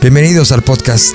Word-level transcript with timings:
Bienvenidos 0.00 0.50
al 0.52 0.62
podcast 0.62 1.14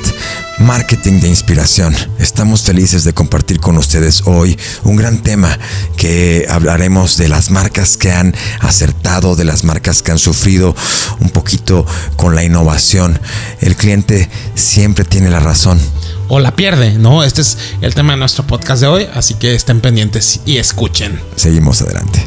Marketing 0.59 1.19
de 1.19 1.27
Inspiración. 1.27 1.95
Estamos 2.19 2.61
felices 2.61 3.03
de 3.03 3.13
compartir 3.13 3.59
con 3.59 3.77
ustedes 3.77 4.23
hoy 4.25 4.57
un 4.83 4.95
gran 4.95 5.23
tema 5.23 5.57
que 5.97 6.45
hablaremos 6.49 7.17
de 7.17 7.29
las 7.29 7.49
marcas 7.49 7.97
que 7.97 8.11
han 8.11 8.35
acertado, 8.59 9.35
de 9.35 9.43
las 9.43 9.63
marcas 9.63 10.03
que 10.03 10.11
han 10.11 10.19
sufrido 10.19 10.75
un 11.19 11.29
poquito 11.29 11.85
con 12.15 12.35
la 12.35 12.43
innovación. 12.43 13.19
El 13.59 13.75
cliente 13.75 14.29
siempre 14.53 15.03
tiene 15.03 15.29
la 15.29 15.39
razón. 15.39 15.79
O 16.27 16.39
la 16.39 16.55
pierde, 16.55 16.93
¿no? 16.93 17.23
Este 17.23 17.41
es 17.41 17.57
el 17.81 17.95
tema 17.95 18.13
de 18.13 18.19
nuestro 18.19 18.45
podcast 18.45 18.81
de 18.81 18.87
hoy, 18.87 19.07
así 19.13 19.33
que 19.33 19.55
estén 19.55 19.81
pendientes 19.81 20.41
y 20.45 20.57
escuchen. 20.57 21.19
Seguimos 21.35 21.81
adelante. 21.81 22.25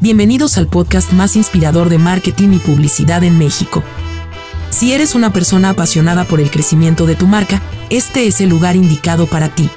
Bienvenidos 0.00 0.58
al 0.58 0.66
podcast 0.66 1.12
más 1.12 1.36
inspirador 1.36 1.88
de 1.88 1.98
marketing 1.98 2.52
y 2.54 2.58
publicidad 2.58 3.24
en 3.24 3.38
México. 3.38 3.82
Si 4.70 4.92
eres 4.92 5.14
una 5.14 5.32
persona 5.32 5.70
apasionada 5.70 6.24
por 6.24 6.40
el 6.40 6.50
crecimiento 6.50 7.06
de 7.06 7.14
tu 7.14 7.26
marca, 7.26 7.62
este 7.90 8.26
es 8.26 8.40
el 8.40 8.50
lugar 8.50 8.76
indicado 8.76 9.26
para 9.26 9.48
ti. 9.48 9.70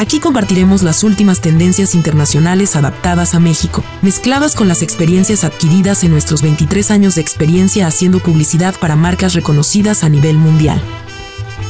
Aquí 0.00 0.18
compartiremos 0.18 0.82
las 0.82 1.04
últimas 1.04 1.42
tendencias 1.42 1.94
internacionales 1.94 2.74
adaptadas 2.74 3.34
a 3.34 3.38
México, 3.38 3.84
mezcladas 4.00 4.56
con 4.56 4.66
las 4.66 4.80
experiencias 4.80 5.44
adquiridas 5.44 6.04
en 6.04 6.10
nuestros 6.10 6.40
23 6.40 6.90
años 6.90 7.16
de 7.16 7.20
experiencia 7.20 7.86
haciendo 7.86 8.18
publicidad 8.18 8.74
para 8.80 8.96
marcas 8.96 9.34
reconocidas 9.34 10.02
a 10.02 10.08
nivel 10.08 10.38
mundial. 10.38 10.80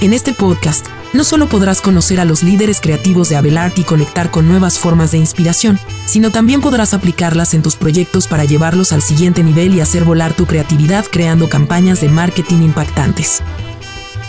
En 0.00 0.12
este 0.12 0.32
podcast, 0.32 0.86
no 1.12 1.24
solo 1.24 1.48
podrás 1.48 1.80
conocer 1.80 2.20
a 2.20 2.24
los 2.24 2.42
líderes 2.42 2.80
creativos 2.80 3.28
de 3.28 3.36
Abelart 3.36 3.78
y 3.78 3.84
conectar 3.84 4.30
con 4.30 4.48
nuevas 4.48 4.78
formas 4.78 5.10
de 5.10 5.18
inspiración, 5.18 5.78
sino 6.06 6.30
también 6.30 6.60
podrás 6.60 6.94
aplicarlas 6.94 7.54
en 7.54 7.62
tus 7.62 7.76
proyectos 7.76 8.26
para 8.28 8.44
llevarlos 8.44 8.92
al 8.92 9.02
siguiente 9.02 9.42
nivel 9.42 9.74
y 9.74 9.80
hacer 9.80 10.04
volar 10.04 10.34
tu 10.34 10.46
creatividad 10.46 11.04
creando 11.10 11.48
campañas 11.48 12.00
de 12.00 12.08
marketing 12.08 12.62
impactantes. 12.62 13.42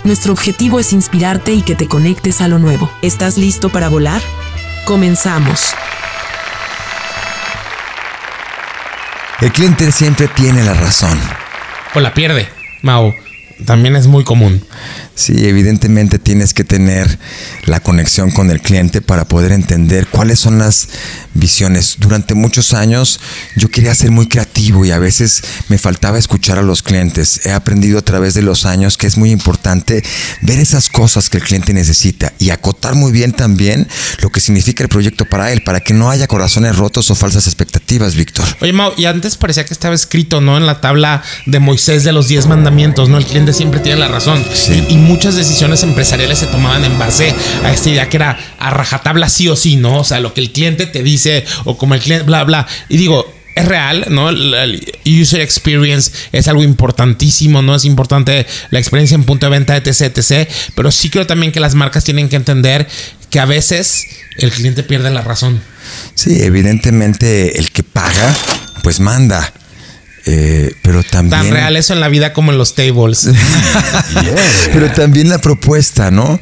Nuestro 0.03 0.33
objetivo 0.33 0.79
es 0.79 0.93
inspirarte 0.93 1.53
y 1.53 1.61
que 1.61 1.75
te 1.75 1.87
conectes 1.87 2.41
a 2.41 2.47
lo 2.47 2.57
nuevo. 2.57 2.89
¿Estás 3.03 3.37
listo 3.37 3.69
para 3.69 3.87
volar? 3.87 4.21
Comenzamos. 4.85 5.75
El 9.41 9.51
cliente 9.51 9.91
siempre 9.91 10.27
tiene 10.27 10.63
la 10.63 10.73
razón. 10.73 11.19
O 11.93 11.99
la 11.99 12.13
pierde, 12.13 12.49
Mao. 12.81 13.13
También 13.65 13.95
es 13.95 14.07
muy 14.07 14.23
común. 14.23 14.63
Sí, 15.15 15.47
evidentemente 15.47 16.19
tienes 16.19 16.53
que 16.53 16.63
tener 16.63 17.19
la 17.65 17.79
conexión 17.79 18.31
con 18.31 18.49
el 18.49 18.61
cliente 18.61 19.01
para 19.01 19.25
poder 19.25 19.51
entender 19.51 20.07
cuáles 20.07 20.39
son 20.39 20.57
las 20.57 20.87
visiones. 21.33 21.97
Durante 21.99 22.33
muchos 22.33 22.73
años 22.73 23.19
yo 23.55 23.69
quería 23.69 23.93
ser 23.93 24.11
muy 24.11 24.27
creativo 24.27 24.85
y 24.85 24.91
a 24.91 24.99
veces 24.99 25.43
me 25.69 25.77
faltaba 25.77 26.17
escuchar 26.17 26.57
a 26.57 26.63
los 26.63 26.81
clientes. 26.81 27.45
He 27.45 27.51
aprendido 27.51 27.99
a 27.99 28.01
través 28.01 28.33
de 28.33 28.41
los 28.41 28.65
años 28.65 28.97
que 28.97 29.07
es 29.07 29.17
muy 29.17 29.31
importante 29.31 30.03
ver 30.41 30.59
esas 30.59 30.89
cosas 30.89 31.29
que 31.29 31.37
el 31.37 31.43
cliente 31.43 31.73
necesita 31.73 32.33
y 32.39 32.49
acotar 32.49 32.95
muy 32.95 33.11
bien 33.11 33.31
también 33.31 33.87
lo 34.21 34.31
que 34.31 34.39
significa 34.39 34.83
el 34.83 34.89
proyecto 34.89 35.25
para 35.25 35.51
él, 35.51 35.61
para 35.61 35.81
que 35.81 35.93
no 35.93 36.09
haya 36.09 36.27
corazones 36.27 36.75
rotos 36.75 37.11
o 37.11 37.15
falsas 37.15 37.47
expectativas, 37.47 38.15
Víctor. 38.15 38.45
Oye, 38.61 38.73
Mau, 38.73 38.93
y 38.97 39.05
antes 39.05 39.37
parecía 39.37 39.65
que 39.65 39.73
estaba 39.73 39.95
escrito, 39.95 40.41
¿no? 40.41 40.57
En 40.57 40.65
la 40.65 40.81
tabla 40.81 41.23
de 41.45 41.59
Moisés 41.59 42.03
de 42.03 42.11
los 42.11 42.27
10 42.27 42.47
mandamientos, 42.47 43.09
¿no? 43.09 43.17
El 43.17 43.25
cliente 43.25 43.50
siempre 43.53 43.79
tiene 43.79 43.99
la 43.99 44.07
razón. 44.07 44.43
Sí. 44.53 44.85
Y, 44.89 44.93
y 44.93 44.97
muchas 44.97 45.35
decisiones 45.35 45.83
empresariales 45.83 46.39
se 46.39 46.47
tomaban 46.47 46.83
en 46.83 46.97
base 46.97 47.33
a 47.63 47.71
esta 47.71 47.89
idea 47.89 48.09
que 48.09 48.17
era 48.17 48.37
a 48.59 48.69
rajatabla 48.69 49.29
sí 49.29 49.47
o 49.47 49.55
sí, 49.55 49.75
¿no? 49.75 49.99
O 49.99 50.03
sea, 50.03 50.19
lo 50.19 50.33
que 50.33 50.41
el 50.41 50.51
cliente 50.51 50.85
te 50.85 51.03
dice 51.03 51.45
o 51.65 51.77
como 51.77 51.93
el 51.93 52.01
cliente, 52.01 52.25
bla, 52.25 52.43
bla. 52.43 52.67
Y 52.89 52.97
digo, 52.97 53.25
es 53.55 53.65
real, 53.65 54.05
¿no? 54.09 54.29
El 54.29 54.93
user 55.05 55.41
experience 55.41 56.11
es 56.31 56.47
algo 56.47 56.63
importantísimo, 56.63 57.61
¿no? 57.61 57.75
Es 57.75 57.85
importante 57.85 58.45
la 58.69 58.79
experiencia 58.79 59.15
en 59.15 59.23
punto 59.23 59.45
de 59.45 59.51
venta, 59.51 59.75
etc, 59.75 60.17
etc. 60.17 60.49
Pero 60.75 60.91
sí 60.91 61.09
creo 61.09 61.27
también 61.27 61.51
que 61.51 61.59
las 61.59 61.75
marcas 61.75 62.03
tienen 62.03 62.29
que 62.29 62.35
entender 62.35 62.87
que 63.29 63.39
a 63.39 63.45
veces 63.45 64.07
el 64.37 64.51
cliente 64.51 64.83
pierde 64.83 65.09
la 65.11 65.21
razón. 65.21 65.61
Sí, 66.15 66.41
evidentemente 66.41 67.59
el 67.59 67.71
que 67.71 67.83
paga, 67.83 68.35
pues 68.83 68.99
manda. 68.99 69.53
Eh, 70.25 70.73
pero 70.81 71.03
también. 71.03 71.41
Tan 71.41 71.51
real 71.51 71.75
eso 71.75 71.93
en 71.93 71.99
la 71.99 72.07
vida 72.07 72.33
como 72.33 72.51
en 72.51 72.57
los 72.57 72.75
tables. 72.75 73.27
Pero 74.73 74.91
también 74.91 75.29
la 75.29 75.39
propuesta, 75.39 76.11
¿no? 76.11 76.39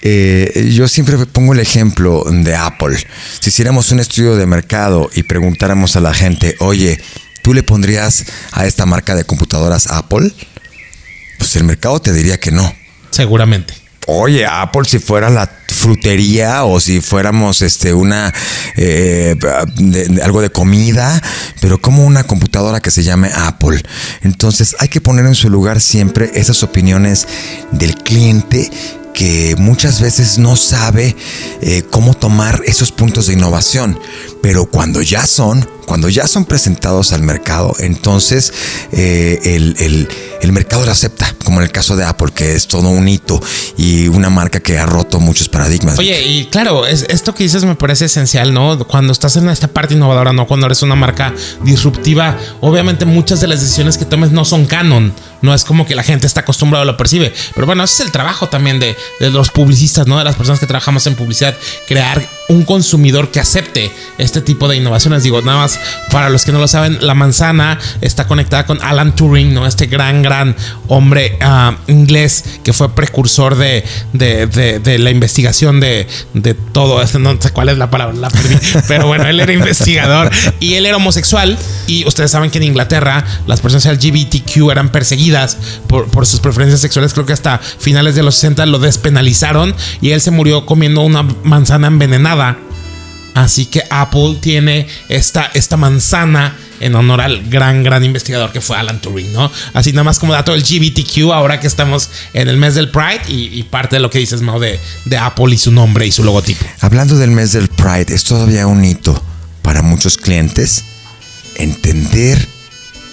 Eh, 0.00 0.72
yo 0.74 0.88
siempre 0.88 1.18
pongo 1.26 1.52
el 1.52 1.60
ejemplo 1.60 2.24
de 2.24 2.54
Apple. 2.54 2.96
Si 3.40 3.50
hiciéramos 3.50 3.90
un 3.92 4.00
estudio 4.00 4.36
de 4.36 4.46
mercado 4.46 5.10
y 5.14 5.24
preguntáramos 5.24 5.96
a 5.96 6.00
la 6.00 6.14
gente, 6.14 6.56
oye, 6.60 7.00
¿tú 7.42 7.52
le 7.52 7.62
pondrías 7.62 8.24
a 8.52 8.66
esta 8.66 8.86
marca 8.86 9.14
de 9.14 9.24
computadoras 9.24 9.88
Apple? 9.88 10.32
Pues 11.38 11.56
el 11.56 11.64
mercado 11.64 12.00
te 12.00 12.12
diría 12.12 12.38
que 12.38 12.50
no. 12.50 12.72
Seguramente. 13.10 13.74
Oye, 14.06 14.46
Apple 14.46 14.84
si 14.86 14.98
fuera 14.98 15.28
la 15.28 15.50
frutería 15.78 16.64
o 16.64 16.80
si 16.80 17.00
fuéramos 17.00 17.62
este 17.62 17.94
una 17.94 18.32
eh, 18.76 19.36
algo 20.22 20.42
de 20.42 20.50
comida, 20.50 21.22
pero 21.60 21.80
como 21.80 22.04
una 22.04 22.24
computadora 22.24 22.80
que 22.80 22.90
se 22.90 23.02
llame 23.02 23.30
Apple. 23.34 23.82
Entonces 24.22 24.76
hay 24.78 24.88
que 24.88 25.00
poner 25.00 25.26
en 25.26 25.34
su 25.34 25.48
lugar 25.50 25.80
siempre 25.80 26.30
esas 26.34 26.62
opiniones 26.62 27.26
del 27.72 27.94
cliente 27.96 28.70
que 29.18 29.56
muchas 29.58 30.00
veces 30.00 30.38
no 30.38 30.54
sabe 30.54 31.16
eh, 31.60 31.82
cómo 31.90 32.14
tomar 32.14 32.62
esos 32.66 32.92
puntos 32.92 33.26
de 33.26 33.32
innovación, 33.32 33.98
pero 34.40 34.66
cuando 34.66 35.02
ya 35.02 35.26
son, 35.26 35.68
cuando 35.86 36.08
ya 36.08 36.28
son 36.28 36.44
presentados 36.44 37.12
al 37.12 37.22
mercado, 37.22 37.74
entonces 37.80 38.52
eh, 38.92 39.40
el, 39.56 39.74
el- 39.80 40.08
el 40.40 40.52
mercado 40.52 40.84
lo 40.86 40.92
acepta, 40.92 41.34
como 41.44 41.58
en 41.58 41.64
el 41.64 41.72
caso 41.72 41.96
de 41.96 42.04
Apple, 42.04 42.28
que 42.32 42.52
es 42.54 42.68
todo 42.68 42.88
un 42.90 43.08
hito 43.08 43.42
y 43.76 44.06
una 44.06 44.30
marca 44.30 44.60
que 44.60 44.78
ha 44.78 44.86
roto 44.86 45.18
muchos 45.18 45.48
paradigmas. 45.48 45.98
Oye, 45.98 46.22
y 46.28 46.44
claro, 46.44 46.86
es, 46.86 47.04
esto 47.08 47.34
que 47.34 47.42
dices 47.42 47.64
me 47.64 47.74
parece 47.74 48.04
esencial, 48.04 48.54
¿no? 48.54 48.78
Cuando 48.86 49.12
estás 49.12 49.34
en 49.34 49.48
esta 49.48 49.66
parte 49.66 49.94
innovadora, 49.94 50.32
¿no? 50.32 50.46
Cuando 50.46 50.66
eres 50.66 50.82
una 50.82 50.94
marca 50.94 51.34
disruptiva, 51.64 52.38
obviamente 52.60 53.04
muchas 53.04 53.40
de 53.40 53.48
las 53.48 53.60
decisiones 53.60 53.98
que 53.98 54.04
tomes 54.04 54.30
no 54.30 54.44
son 54.44 54.64
canon. 54.66 55.12
No 55.42 55.54
es 55.54 55.64
como 55.64 55.86
que 55.86 55.94
la 55.94 56.02
gente 56.02 56.26
está 56.26 56.40
acostumbrada 56.40 56.82
o 56.82 56.86
lo 56.86 56.96
percibe. 56.96 57.32
Pero 57.54 57.66
bueno, 57.66 57.84
ese 57.84 57.94
es 58.02 58.06
el 58.06 58.12
trabajo 58.12 58.48
también 58.48 58.80
de, 58.80 58.96
de 59.20 59.30
los 59.30 59.50
publicistas, 59.50 60.06
¿no? 60.06 60.18
De 60.18 60.24
las 60.24 60.36
personas 60.36 60.58
que 60.60 60.66
trabajamos 60.66 61.06
en 61.06 61.14
publicidad. 61.14 61.54
Crear 61.86 62.26
un 62.48 62.64
consumidor 62.64 63.30
que 63.30 63.40
acepte 63.40 63.90
este 64.18 64.40
tipo 64.40 64.68
de 64.68 64.76
innovaciones. 64.76 65.22
Digo, 65.22 65.40
nada 65.42 65.58
más 65.58 65.78
para 66.10 66.28
los 66.30 66.44
que 66.44 66.52
no 66.52 66.58
lo 66.58 66.66
saben, 66.68 66.98
la 67.06 67.14
manzana 67.14 67.78
está 68.00 68.26
conectada 68.26 68.66
con 68.66 68.82
Alan 68.82 69.14
Turing, 69.14 69.52
¿no? 69.54 69.66
Este 69.66 69.86
gran, 69.86 70.22
gran 70.22 70.56
hombre 70.88 71.38
ah, 71.40 71.76
inglés 71.86 72.44
que 72.64 72.72
fue 72.72 72.94
precursor 72.94 73.56
de, 73.56 73.84
de, 74.12 74.46
de- 74.46 74.78
de 74.80 74.98
la 74.98 75.10
investigación 75.10 75.78
de, 75.80 76.06
de 76.34 76.54
todo 76.54 77.00
esto. 77.02 77.18
No 77.18 77.40
sé 77.40 77.50
cuál 77.50 77.68
es 77.68 77.78
la 77.78 77.90
palabra, 77.90 78.16
la 78.16 78.30
perdí. 78.30 78.56
Pero 78.88 79.06
bueno, 79.06 79.26
él 79.26 79.38
era 79.40 79.52
investigador 79.52 80.30
y 80.60 80.74
él 80.74 80.86
era 80.86 80.96
homosexual. 80.96 81.56
Y 81.86 82.06
ustedes 82.06 82.30
saben 82.30 82.50
que 82.50 82.58
en 82.58 82.64
Inglaterra 82.64 83.24
las 83.46 83.60
personas 83.60 83.84
LGBTQ 83.86 84.70
eran 84.70 84.88
perseguidas 84.90 85.27
por, 85.86 86.26
sus 86.26 86.40
preferencias 86.40 86.80
sexuales. 86.80 87.12
Creo 87.12 87.26
que 87.26 87.32
hasta 87.32 87.58
finales 87.58 88.14
de 88.14 88.22
los 88.22 88.34
60 88.34 88.66
lo 88.66 88.78
despenalizaron 88.78 89.74
y 90.00 90.10
él 90.10 90.20
se 90.20 90.30
murió 90.30 90.66
comiendo 90.66 91.02
una 91.02 91.22
manzana 91.22 91.86
envenenada. 91.86 92.58
Así 93.34 93.66
que 93.66 93.84
Apple 93.90 94.38
tiene 94.40 94.88
esta, 95.08 95.50
esta 95.54 95.76
manzana 95.76 96.56
en 96.80 96.94
honor 96.94 97.20
al 97.20 97.48
gran, 97.48 97.82
gran 97.82 98.04
investigador 98.04 98.52
que 98.52 98.60
fue 98.60 98.76
Alan 98.76 99.00
Turing, 99.00 99.32
¿no? 99.32 99.50
Así 99.74 99.92
nada 99.92 100.04
más 100.04 100.18
como 100.18 100.32
dato 100.32 100.54
el 100.54 100.62
GBTQ, 100.62 101.32
ahora 101.32 101.60
que 101.60 101.66
estamos 101.66 102.10
en 102.32 102.48
el 102.48 102.56
mes 102.56 102.74
del 102.74 102.90
Pride 102.90 103.22
y, 103.28 103.58
y 103.58 103.62
parte 103.64 103.96
de 103.96 104.00
lo 104.00 104.10
que 104.10 104.18
dices, 104.18 104.42
Mau, 104.42 104.58
de, 104.58 104.78
de 105.04 105.18
Apple 105.18 105.54
y 105.54 105.58
su 105.58 105.70
nombre 105.70 106.06
y 106.06 106.12
su 106.12 106.24
logotipo. 106.24 106.64
Hablando 106.80 107.16
del 107.16 107.30
mes 107.30 107.52
del 107.52 107.68
Pride, 107.68 108.14
es 108.14 108.24
todavía 108.24 108.66
un 108.66 108.84
hito 108.84 109.20
para 109.62 109.82
muchos 109.82 110.16
clientes 110.16 110.84
entender 111.56 112.57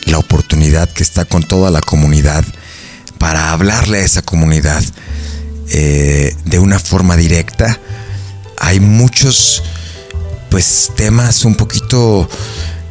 la 0.06 0.18
oportunidad 0.18 0.90
que 0.90 1.04
está 1.04 1.26
con 1.26 1.44
toda 1.44 1.72
la 1.72 1.82
comunidad 1.82 2.44
para 3.18 3.52
hablarle 3.52 4.00
a 4.00 4.06
esa 4.06 4.22
comunidad 4.22 4.84
eh, 5.70 6.36
de 6.46 6.60
una 6.60 6.80
forma 6.80 7.16
directa. 7.16 7.80
Hay 8.58 8.80
muchos 8.80 9.64
pues 10.50 10.92
temas 10.96 11.44
un 11.44 11.56
poquito 11.56 12.30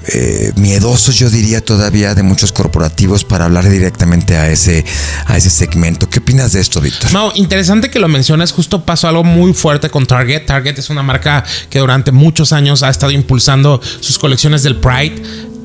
eh, 0.09 0.53
miedosos, 0.57 1.17
yo 1.17 1.31
diría 1.31 1.65
todavía, 1.65 2.15
de 2.15 2.23
muchos 2.23 2.53
corporativos 2.53 3.25
para 3.25 3.47
hablar 3.47 3.69
directamente 3.69 4.37
a 4.37 4.51
ese, 4.51 4.85
a 5.27 5.37
ese 5.37 5.49
segmento. 5.49 6.11
¿Qué 6.11 6.19
opinas 6.19 6.53
de 6.53 6.61
esto, 6.61 6.81
Víctor? 6.81 7.11
Mau, 7.13 7.33
interesante 7.37 7.89
que 7.89 7.99
lo 7.99 8.09
menciones. 8.09 8.53
Justo 8.53 8.85
pasó 8.85 9.09
algo 9.09 9.25
muy 9.25 9.55
fuerte 9.55 9.89
con 9.89 10.07
Target. 10.07 10.45
Target 10.45 10.79
es 10.79 10.91
una 10.91 11.03
marca 11.03 11.43
que 11.71 11.79
durante 11.79 12.13
muchos 12.13 12.53
años 12.53 12.83
ha 12.83 12.91
estado 12.91 13.13
impulsando 13.13 13.81
sus 14.01 14.19
colecciones 14.19 14.63
del 14.63 14.77
Pride. 14.77 15.23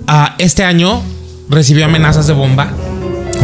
Ah, 0.07 0.35
este 0.37 0.63
año 0.63 1.03
recibió 1.49 1.85
amenazas 1.85 2.27
de 2.27 2.33
bomba. 2.33 2.71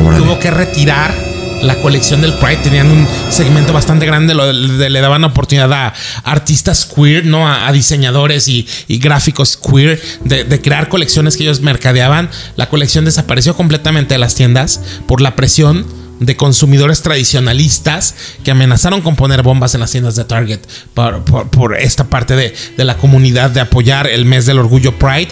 Órale. 0.03 0.23
Tuvo 0.23 0.39
que 0.39 0.51
retirar 0.51 1.13
la 1.61 1.75
colección 1.81 2.21
del 2.21 2.33
Pride. 2.33 2.57
Tenían 2.57 2.91
un 2.91 3.07
segmento 3.29 3.73
bastante 3.73 4.05
grande. 4.05 4.33
Lo, 4.33 4.45
de- 4.53 4.89
le 4.89 5.01
daban 5.01 5.23
oportunidad 5.23 5.71
a 5.73 5.93
artistas 6.23 6.85
queer, 6.85 7.25
¿no? 7.25 7.47
A, 7.47 7.67
a 7.67 7.71
diseñadores 7.71 8.47
y, 8.47 8.67
y 8.87 8.97
gráficos 8.99 9.57
queer 9.57 9.99
de, 10.23 10.43
de 10.43 10.61
crear 10.61 10.89
colecciones 10.89 11.37
que 11.37 11.43
ellos 11.43 11.61
mercadeaban. 11.61 12.29
La 12.55 12.69
colección 12.69 13.05
desapareció 13.05 13.55
completamente 13.55 14.13
de 14.15 14.19
las 14.19 14.35
tiendas 14.35 14.81
por 15.07 15.21
la 15.21 15.35
presión 15.35 15.85
de 16.19 16.37
consumidores 16.37 17.01
tradicionalistas 17.01 18.15
que 18.45 18.51
amenazaron 18.51 19.01
con 19.01 19.17
poner 19.17 19.41
bombas 19.43 19.73
en 19.75 19.81
las 19.81 19.91
tiendas 19.91 20.15
de 20.15 20.23
Target 20.23 20.61
por, 20.93 21.75
esta 21.77 22.05
parte 22.05 22.37
de, 22.37 22.55
de, 22.77 22.85
la 22.85 22.95
comunidad 22.95 23.49
de 23.49 23.59
apoyar 23.59 24.07
el 24.07 24.23
mes 24.23 24.45
del 24.45 24.59
orgullo 24.59 24.97
Pride. 24.97 25.27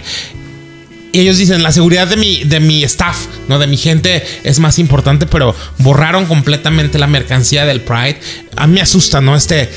Y 1.13 1.19
ellos 1.19 1.38
dicen, 1.38 1.62
la 1.62 1.71
seguridad 1.71 2.07
de 2.07 2.18
mi, 2.18 2.44
de 2.44 2.60
mi 2.60 2.83
staff, 2.83 3.27
no 3.48 3.60
de 3.60 3.68
mi 3.68 3.77
gente, 3.77 4.24
es 4.44 4.57
más 4.57 4.80
importante, 4.80 5.27
pero 5.27 5.56
borraron 5.77 6.25
completamente 6.25 6.98
la 6.98 7.06
mercancía 7.06 7.65
del 7.65 7.81
Pride. 7.81 8.19
A 8.56 8.65
mí 8.65 8.74
me 8.74 8.81
asusta, 8.81 9.21
¿no? 9.21 9.36
Este, 9.36 9.69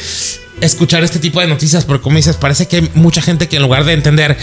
escuchar 0.62 1.05
este 1.05 1.19
tipo 1.19 1.38
de 1.41 1.47
noticias, 1.47 1.85
porque 1.85 2.03
como 2.03 2.17
dices, 2.17 2.37
parece 2.37 2.67
que 2.69 2.77
hay 2.77 2.91
mucha 2.94 3.21
gente 3.21 3.49
que 3.49 3.56
en 3.56 3.62
lugar 3.62 3.85
de 3.85 3.93
entender 3.93 4.38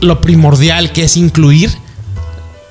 lo 0.00 0.20
primordial 0.20 0.90
que 0.90 1.04
es 1.04 1.16
incluir, 1.16 1.70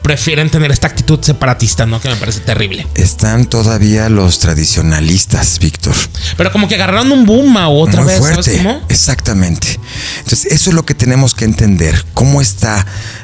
prefieren 0.09 0.49
tener 0.49 0.71
esta 0.71 0.87
actitud 0.87 1.19
separatista, 1.21 1.85
¿no? 1.85 2.01
Que 2.01 2.09
me 2.09 2.15
parece 2.15 2.39
terrible. 2.39 2.87
Están 2.95 3.45
todavía 3.45 4.09
los 4.09 4.39
tradicionalistas, 4.39 5.59
Víctor. 5.59 5.93
Pero 6.35 6.51
como 6.51 6.67
que 6.67 6.73
agarraron 6.73 7.11
un 7.11 7.27
boom 7.27 7.55
a 7.57 7.69
otra 7.69 8.03
vez. 8.03 8.17
Fuerte. 8.17 8.57
cómo? 8.57 8.81
Exactamente. 8.89 9.79
Entonces, 10.17 10.51
eso 10.51 10.71
es 10.71 10.75
lo 10.75 10.83
que 10.83 10.95
tenemos 10.95 11.35
que 11.35 11.45
entender. 11.45 12.03
Cómo 12.15 12.41
están 12.41 12.83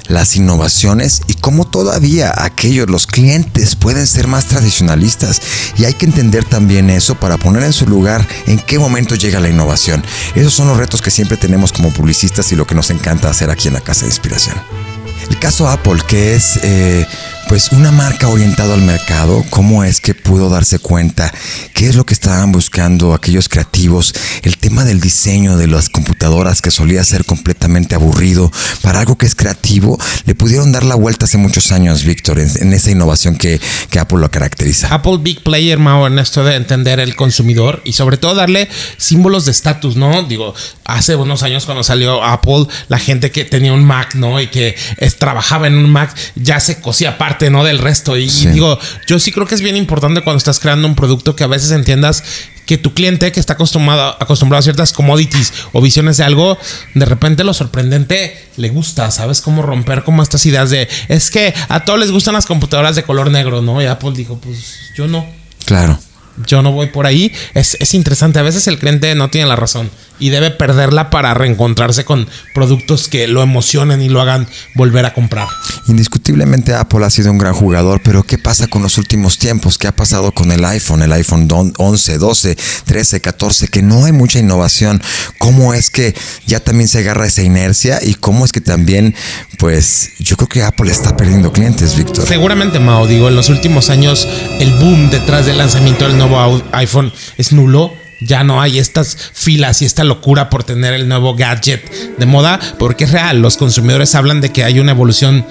las 0.09 0.35
innovaciones 0.35 1.23
y 1.25 1.33
cómo 1.33 1.65
todavía 1.65 2.31
aquellos, 2.37 2.87
los 2.87 3.07
clientes, 3.07 3.75
pueden 3.75 4.05
ser 4.05 4.27
más 4.27 4.45
tradicionalistas. 4.45 5.41
Y 5.79 5.85
hay 5.85 5.95
que 5.95 6.05
entender 6.05 6.45
también 6.45 6.91
eso 6.91 7.15
para 7.15 7.37
poner 7.37 7.63
en 7.63 7.73
su 7.73 7.87
lugar 7.87 8.27
en 8.45 8.59
qué 8.59 8.77
momento 8.77 9.15
llega 9.15 9.39
la 9.39 9.49
innovación. 9.49 10.03
Esos 10.35 10.53
son 10.53 10.67
los 10.67 10.77
retos 10.77 11.01
que 11.01 11.09
siempre 11.09 11.35
tenemos 11.35 11.73
como 11.73 11.89
publicistas 11.89 12.51
y 12.51 12.55
lo 12.55 12.67
que 12.67 12.75
nos 12.75 12.91
encanta 12.91 13.27
hacer 13.27 13.49
aquí 13.49 13.69
en 13.69 13.73
la 13.73 13.81
Casa 13.81 14.01
de 14.01 14.09
Inspiración. 14.09 14.84
El 15.29 15.39
caso 15.39 15.67
Apple, 15.67 16.01
que 16.07 16.35
es 16.35 16.59
eh, 16.63 17.07
pues 17.47 17.71
una 17.71 17.91
marca 17.91 18.27
orientada 18.27 18.73
al 18.73 18.81
mercado, 18.81 19.43
¿cómo 19.49 19.83
es 19.83 20.01
que 20.01 20.13
pudo 20.13 20.49
darse 20.49 20.79
cuenta 20.79 21.31
qué 21.73 21.87
es 21.87 21.95
lo 21.95 22.05
que 22.05 22.13
estaban 22.13 22.51
buscando 22.51 23.13
aquellos 23.13 23.49
creativos? 23.49 24.13
El 24.43 24.57
tema 24.57 24.85
del 24.85 24.99
diseño 24.99 25.57
de 25.57 25.67
las 25.67 25.89
computadoras 25.89 26.61
que 26.61 26.71
solía 26.71 27.03
ser 27.03 27.25
completamente 27.25 27.95
aburrido 27.95 28.51
para 28.81 28.99
algo 28.99 29.17
que 29.17 29.25
es 29.25 29.35
creativo, 29.35 29.99
le 30.25 30.35
pudieron 30.35 30.71
dar 30.71 30.83
la 30.83 30.95
vuelta 30.95 31.25
hace 31.25 31.37
muchos 31.37 31.71
años, 31.71 32.03
Víctor, 32.03 32.39
en, 32.39 32.73
esa 32.73 32.91
innovación 32.91 33.35
que, 33.35 33.59
Apple 33.99 34.19
lo 34.19 34.29
caracteriza. 34.29 34.93
Apple 34.93 35.19
Big 35.21 35.41
Player, 35.41 35.79
Mao, 35.79 36.05
en 36.07 36.19
esto 36.19 36.43
de 36.43 36.55
entender 36.55 36.99
el 36.99 37.15
consumidor 37.15 37.81
y 37.85 37.93
sobre 37.93 38.17
todo 38.17 38.35
darle 38.35 38.67
símbolos 38.97 39.45
de 39.45 39.51
estatus, 39.51 39.95
¿no? 39.95 40.23
Digo, 40.23 40.53
hace 40.83 41.15
unos 41.15 41.43
años 41.43 41.63
cuando 41.65 41.81
salió 41.81 42.21
Apple, 42.21 42.67
la 42.89 42.99
gente 42.99 43.31
que 43.31 43.45
tenía 43.45 43.71
un 43.71 43.85
Mac, 43.85 44.15
¿no? 44.15 44.41
Y 44.41 44.47
que 44.47 44.75
trabajaba 45.17 45.67
en 45.67 45.75
un 45.75 45.89
Mac 45.89 46.13
ya 46.35 46.59
se 46.59 46.81
cosía 46.81 47.17
parte, 47.17 47.34
¿no? 47.49 47.63
Del 47.63 47.79
resto. 47.79 48.17
Y, 48.17 48.27
digo, 48.27 48.79
yo 49.07 49.19
sí 49.19 49.31
creo 49.31 49.45
que 49.45 49.55
es 49.55 49.61
bien 49.61 49.75
importante 49.75 50.21
cuando 50.21 50.37
estás 50.37 50.59
creando 50.59 50.87
un 50.87 50.95
producto 50.95 51.35
que 51.35 51.43
a 51.43 51.47
veces 51.47 51.71
entiendas 51.71 52.23
que 52.65 52.77
tu 52.77 52.93
cliente 52.93 53.31
que 53.31 53.39
está 53.39 53.53
acostumbrado, 53.53 54.17
acostumbrado 54.19 54.59
a 54.59 54.63
ciertas 54.63 54.91
commodities 54.91 55.53
o 55.71 55.81
visiones 55.81 56.17
de 56.17 56.23
algo, 56.23 56.57
de 56.95 57.05
repente 57.05 57.43
lo 57.43 57.53
sorprendente 57.53 58.35
le 58.57 58.69
gusta, 58.69 59.11
¿sabes? 59.11 59.41
Cómo 59.41 59.61
romper 59.61 60.03
como 60.03 60.23
estas 60.23 60.45
ideas 60.45 60.71
de, 60.71 60.87
es 61.07 61.29
que 61.29 61.53
a 61.69 61.85
todos 61.85 61.99
les 61.99 62.11
gustan 62.11 62.33
las 62.33 62.45
computadoras 62.45 62.95
de 62.95 63.03
color 63.03 63.29
negro, 63.29 63.61
¿no? 63.61 63.81
Y 63.81 63.85
Apple 63.85 64.13
dijo, 64.15 64.39
pues 64.39 64.91
yo 64.95 65.07
no. 65.07 65.25
Claro 65.65 65.99
yo 66.45 66.61
no 66.61 66.71
voy 66.71 66.87
por 66.87 67.05
ahí. 67.05 67.31
Es, 67.53 67.77
es, 67.79 67.93
interesante. 67.93 68.39
A 68.39 68.43
veces 68.43 68.67
el 68.67 68.79
cliente 68.79 69.13
no 69.15 69.29
tiene 69.29 69.47
la 69.47 69.55
razón 69.55 69.89
y 70.19 70.29
debe 70.29 70.51
perderla 70.51 71.09
para 71.09 71.33
reencontrarse 71.33 72.05
con 72.05 72.27
productos 72.53 73.07
que 73.07 73.27
lo 73.27 73.41
emocionen 73.41 74.01
y 74.01 74.09
lo 74.09 74.21
hagan 74.21 74.47
volver 74.73 75.05
a 75.05 75.13
comprar. 75.13 75.47
Indiscutiblemente 75.87 76.73
Apple 76.73 77.05
ha 77.05 77.09
sido 77.09 77.31
un 77.31 77.37
gran 77.37 77.53
jugador, 77.53 78.01
pero 78.03 78.23
¿qué 78.23 78.37
pasa 78.37 78.67
con 78.67 78.81
los 78.81 78.97
últimos 78.97 79.37
tiempos? 79.37 79.77
¿Qué 79.77 79.87
ha 79.87 79.95
pasado 79.95 80.31
con 80.31 80.51
el 80.51 80.63
iPhone, 80.65 81.01
el 81.01 81.11
iPhone 81.13 81.47
11, 81.77 82.17
12, 82.17 82.57
13, 82.85 83.21
14? 83.21 83.67
Que 83.67 83.81
no 83.81 84.05
hay 84.05 84.11
mucha 84.11 84.39
innovación. 84.39 85.01
¿Cómo 85.37 85.73
es 85.73 85.89
que 85.89 86.15
ya 86.45 86.59
también 86.59 86.87
se 86.87 86.99
agarra 86.99 87.27
esa 87.27 87.43
inercia 87.43 87.99
y 88.01 88.15
cómo 88.15 88.45
es 88.45 88.51
que 88.51 88.61
también, 88.61 89.15
pues 89.59 90.11
yo 90.19 90.37
creo 90.37 90.49
que 90.49 90.63
Apple 90.63 90.91
está 90.91 91.15
perdiendo 91.17 91.51
clientes, 91.51 91.95
Víctor? 91.97 92.25
Seguramente, 92.25 92.79
Mao, 92.79 93.07
digo, 93.07 93.27
en 93.27 93.35
los 93.35 93.49
últimos 93.49 93.89
años 93.89 94.27
el 94.59 94.71
boom 94.79 95.09
detrás 95.09 95.45
del 95.45 95.57
lanzamiento 95.57 96.05
del 96.05 96.17
nuevo 96.17 96.24
iPhone 96.71 97.11
es 97.37 97.51
nulo 97.53 97.93
ya 98.21 98.43
no 98.43 98.61
hay 98.61 98.79
estas 98.79 99.17
filas 99.33 99.81
y 99.81 99.85
esta 99.85 100.03
locura 100.03 100.49
por 100.49 100.63
tener 100.63 100.93
el 100.93 101.07
nuevo 101.07 101.35
gadget 101.35 102.17
de 102.17 102.25
moda, 102.25 102.59
porque 102.79 103.03
es 103.03 103.11
real, 103.11 103.41
los 103.41 103.57
consumidores 103.57 104.15
hablan 104.15 104.41
de 104.41 104.51
que 104.51 104.63
hay 104.63 104.79
una 104.79 104.91
evolución 104.91 105.45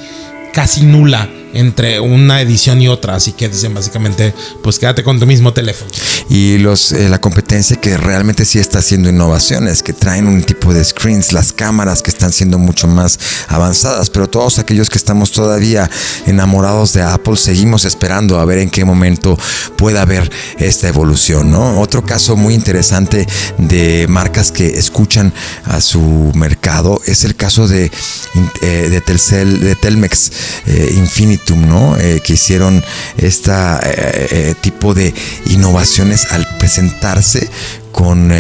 casi 0.53 0.83
nula 0.83 1.29
entre 1.55 2.01
una 2.01 2.41
edición 2.41 2.83
y 2.83 2.89
otra. 2.89 3.15
Así 3.15 3.33
que 3.33 3.49
dicen 3.49 3.73
básicamente, 3.75 4.35
pues 4.63 4.79
quédate 4.79 5.03
con 5.03 5.19
tu 5.19 5.27
mismo 5.27 5.53
teléfono. 5.53 5.91
Y 6.29 6.59
los, 6.59 6.93
eh, 6.93 7.09
la 7.09 7.21
competencia 7.21 7.77
que 7.77 7.97
realmente 7.97 8.45
sí 8.45 8.59
está 8.59 8.81
haciendo 8.81 9.09
innovaciones, 9.09 9.83
que 9.83 9.93
traen 9.93 10.27
un 10.27 10.43
tipo 10.43 10.75
de 10.75 10.85
screens, 10.85 11.33
las 11.33 11.53
cámaras 11.53 12.03
que 12.03 12.11
están 12.11 12.33
siendo 12.33 12.59
mucho 12.59 12.89
más 12.89 13.19
avanzadas, 13.49 14.11
pero 14.11 14.29
todos 14.29 14.59
aquellos 14.59 14.89
que 14.89 14.99
estamos 14.99 15.31
todavía 15.31 15.91
enamorados 16.27 16.93
de 16.93 17.03
Apple, 17.03 17.37
seguimos 17.37 17.85
esperando 17.85 18.39
a 18.41 18.45
ver 18.45 18.59
en 18.59 18.71
qué 18.71 18.85
momento 18.85 19.39
pueda 19.77 20.03
haber 20.03 20.31
esta 20.59 20.89
evolución, 20.89 21.51
¿no? 21.51 21.81
Otro 21.81 22.05
caso 22.05 22.37
muy 22.37 22.55
interesante 22.55 23.27
de 23.59 24.07
marcas 24.09 24.51
que 24.51 24.67
escuchan 24.79 25.33
a 25.65 25.81
su 25.81 26.33
mercado 26.35 27.01
es 27.07 27.25
el 27.25 27.37
caso 27.37 27.69
de, 27.69 27.91
eh, 28.63 28.89
de 28.91 29.01
Telcel, 29.01 29.61
de 29.61 29.77
Telmex 29.77 30.33
eh, 30.67 30.95
Infinity 30.97 31.44
¿no? 31.51 31.97
Eh, 31.99 32.21
que 32.25 32.35
hicieron 32.35 32.83
este 33.17 33.53
tipo 34.61 34.95
de 34.95 35.15
innovaciones 35.47 36.33
al 36.33 36.47
presentarse 36.59 37.49
con 37.93 38.33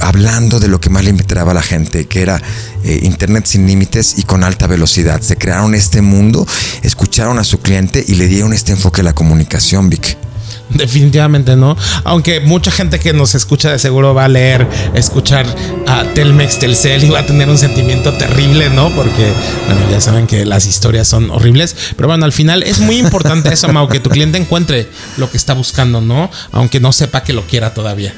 hablando 0.00 0.60
de 0.60 0.68
lo 0.68 0.80
que 0.80 0.88
más 0.88 1.04
le 1.04 1.10
interesaba 1.10 1.50
a 1.50 1.54
la 1.54 1.62
gente, 1.62 2.06
que 2.06 2.22
era 2.22 2.40
internet 2.84 3.44
sin 3.46 3.66
límites 3.66 4.14
y 4.16 4.22
con 4.22 4.44
alta 4.44 4.66
velocidad. 4.66 5.20
Se 5.20 5.36
crearon 5.36 5.74
este 5.74 6.00
mundo, 6.00 6.46
escucharon 6.82 7.38
a 7.38 7.44
su 7.44 7.60
cliente 7.60 8.02
y 8.06 8.14
le 8.14 8.28
dieron 8.28 8.54
este 8.54 8.72
enfoque 8.72 9.02
a 9.02 9.04
la 9.04 9.14
comunicación, 9.14 9.90
Vic. 9.90 10.16
Definitivamente 10.70 11.56
no. 11.56 11.76
Aunque 12.04 12.40
mucha 12.40 12.70
gente 12.70 12.98
que 12.98 13.12
nos 13.12 13.34
escucha 13.34 13.70
de 13.70 13.78
seguro 13.78 14.14
va 14.14 14.24
a 14.24 14.28
leer, 14.28 14.66
escuchar 14.94 15.46
a 15.86 16.04
Telmex, 16.14 16.58
Telcel 16.58 17.04
y 17.04 17.10
va 17.10 17.20
a 17.20 17.26
tener 17.26 17.48
un 17.48 17.58
sentimiento 17.58 18.12
terrible, 18.14 18.70
¿no? 18.70 18.90
Porque, 18.94 19.32
bueno, 19.66 19.90
ya 19.90 20.00
saben 20.00 20.26
que 20.26 20.44
las 20.44 20.66
historias 20.66 21.08
son 21.08 21.30
horribles. 21.30 21.76
Pero 21.96 22.08
bueno, 22.08 22.24
al 22.24 22.32
final 22.32 22.62
es 22.62 22.78
muy 22.80 22.98
importante 22.98 23.52
eso, 23.52 23.68
Mau, 23.68 23.88
que 23.88 24.00
tu 24.00 24.10
cliente 24.10 24.38
encuentre 24.38 24.88
lo 25.16 25.30
que 25.30 25.36
está 25.36 25.54
buscando, 25.54 26.00
¿no? 26.00 26.30
Aunque 26.52 26.80
no 26.80 26.92
sepa 26.92 27.22
que 27.22 27.32
lo 27.32 27.46
quiera 27.46 27.74
todavía. 27.74 28.14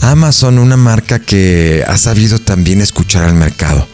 Amazon, 0.00 0.58
una 0.58 0.76
marca 0.76 1.18
que 1.18 1.84
ha 1.86 1.98
sabido 1.98 2.38
también 2.38 2.80
escuchar 2.80 3.24
al 3.24 3.34
mercado 3.34 3.86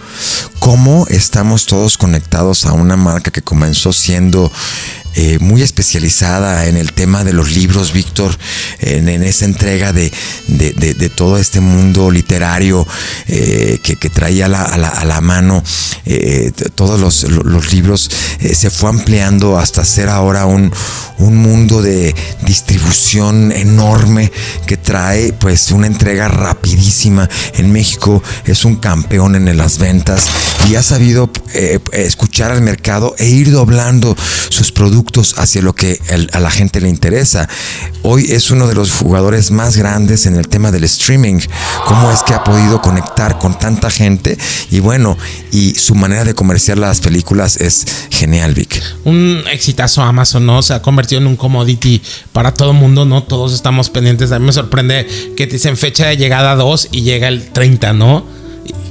cómo 0.59 1.07
estamos 1.09 1.67
todos 1.67 1.99
conectados 1.99 2.67
a 2.67 2.73
una 2.73 2.97
marca 2.97 3.31
que 3.31 3.43
comenzó 3.43 3.93
siendo 3.93 4.51
eh, 5.19 5.39
muy 5.41 5.63
especializada 5.63 6.67
en 6.67 6.77
el 6.77 6.93
tema 6.93 7.25
de 7.25 7.33
los 7.33 7.53
libros, 7.53 7.95
Víctor, 7.95 8.37
en, 8.81 9.09
esa 9.09 9.47
entrega 9.47 9.91
de, 9.95 10.13
todo 11.15 11.39
este 11.39 11.61
mundo 11.61 12.11
literario 12.11 12.87
eh, 13.27 13.79
que, 13.83 13.97
traía 14.11 14.45
a 14.45 15.05
la, 15.05 15.21
mano 15.23 15.65
eh, 16.05 16.53
todos 16.75 17.01
los, 17.01 17.73
libros, 17.73 18.11
se 18.53 18.69
fue 18.69 18.91
ampliando 18.91 19.59
hasta 19.59 19.87
ser 19.87 20.11
ahora 20.11 20.45
un, 20.45 20.71
un 21.17 21.37
mundo 21.39 21.81
de 21.81 22.15
distribución 22.43 23.53
enorme 23.53 24.31
que 24.67 24.77
trae 24.77 25.33
pues 25.33 25.71
una 25.71 25.87
entrega 25.87 26.29
rapidísima. 26.29 27.27
En 27.55 27.73
México 27.73 28.23
es 28.45 28.67
un 28.67 28.77
campeón 28.77 29.35
en 29.35 29.57
las 29.57 29.79
ventas 29.79 30.27
y 30.69 30.75
ha 30.75 30.83
sabido 30.83 31.31
escuchar 31.93 32.51
al 32.51 32.61
mercado 32.61 33.15
e 33.17 33.29
ir 33.29 33.51
doblando 33.51 34.15
sus 34.51 34.73
productos 34.73 35.06
hacia 35.37 35.63
lo 35.63 35.75
que 35.75 36.01
a 36.33 36.41
la 36.41 36.51
gente 36.51 36.81
le 36.81 36.89
interesa. 36.89 37.49
Hoy 38.03 38.27
es 38.31 38.51
uno 38.51 38.67
de 38.67 38.75
los 38.75 38.93
jugadores 38.93 39.51
más 39.51 39.77
grandes 39.77 40.27
en 40.27 40.37
el 40.37 40.49
tema 40.49 40.71
del 40.71 40.85
streaming. 40.85 41.41
¿Cómo 41.87 42.11
es 42.11 42.23
que 42.23 42.35
ha 42.35 42.45
podido 42.45 42.83
conectar 42.83 43.39
con 43.39 43.59
tanta 43.59 43.91
gente? 43.91 44.37
Y 44.71 44.81
bueno, 44.81 45.17
y 45.53 45.75
su 45.75 45.95
manera 45.95 46.25
de 46.25 46.35
comerciar 46.35 46.79
las 46.79 47.01
películas 47.01 47.57
es 47.57 47.87
genial, 48.11 48.55
Vic. 48.55 48.83
Un 49.05 49.43
exitazo 49.51 50.03
Amazon, 50.03 50.45
¿no? 50.45 50.63
Se 50.63 50.75
ha 50.75 50.83
convertido 50.83 51.21
en 51.21 51.27
un 51.27 51.37
commodity 51.37 52.03
para 52.33 52.53
todo 52.53 52.73
el 52.73 52.77
mundo, 52.77 53.05
¿no? 53.05 53.23
Todos 53.23 53.55
estamos 53.55 53.91
pendientes. 53.91 54.33
A 54.33 54.39
mí 54.39 54.47
me 54.47 54.53
sorprende 54.53 55.07
que 55.37 55.47
te 55.47 55.55
dicen 55.55 55.77
fecha 55.77 56.07
de 56.07 56.17
llegada 56.17 56.55
2 56.57 56.89
y 56.93 57.03
llega 57.03 57.29
el 57.29 57.51
30, 57.53 57.93
¿no? 57.93 58.46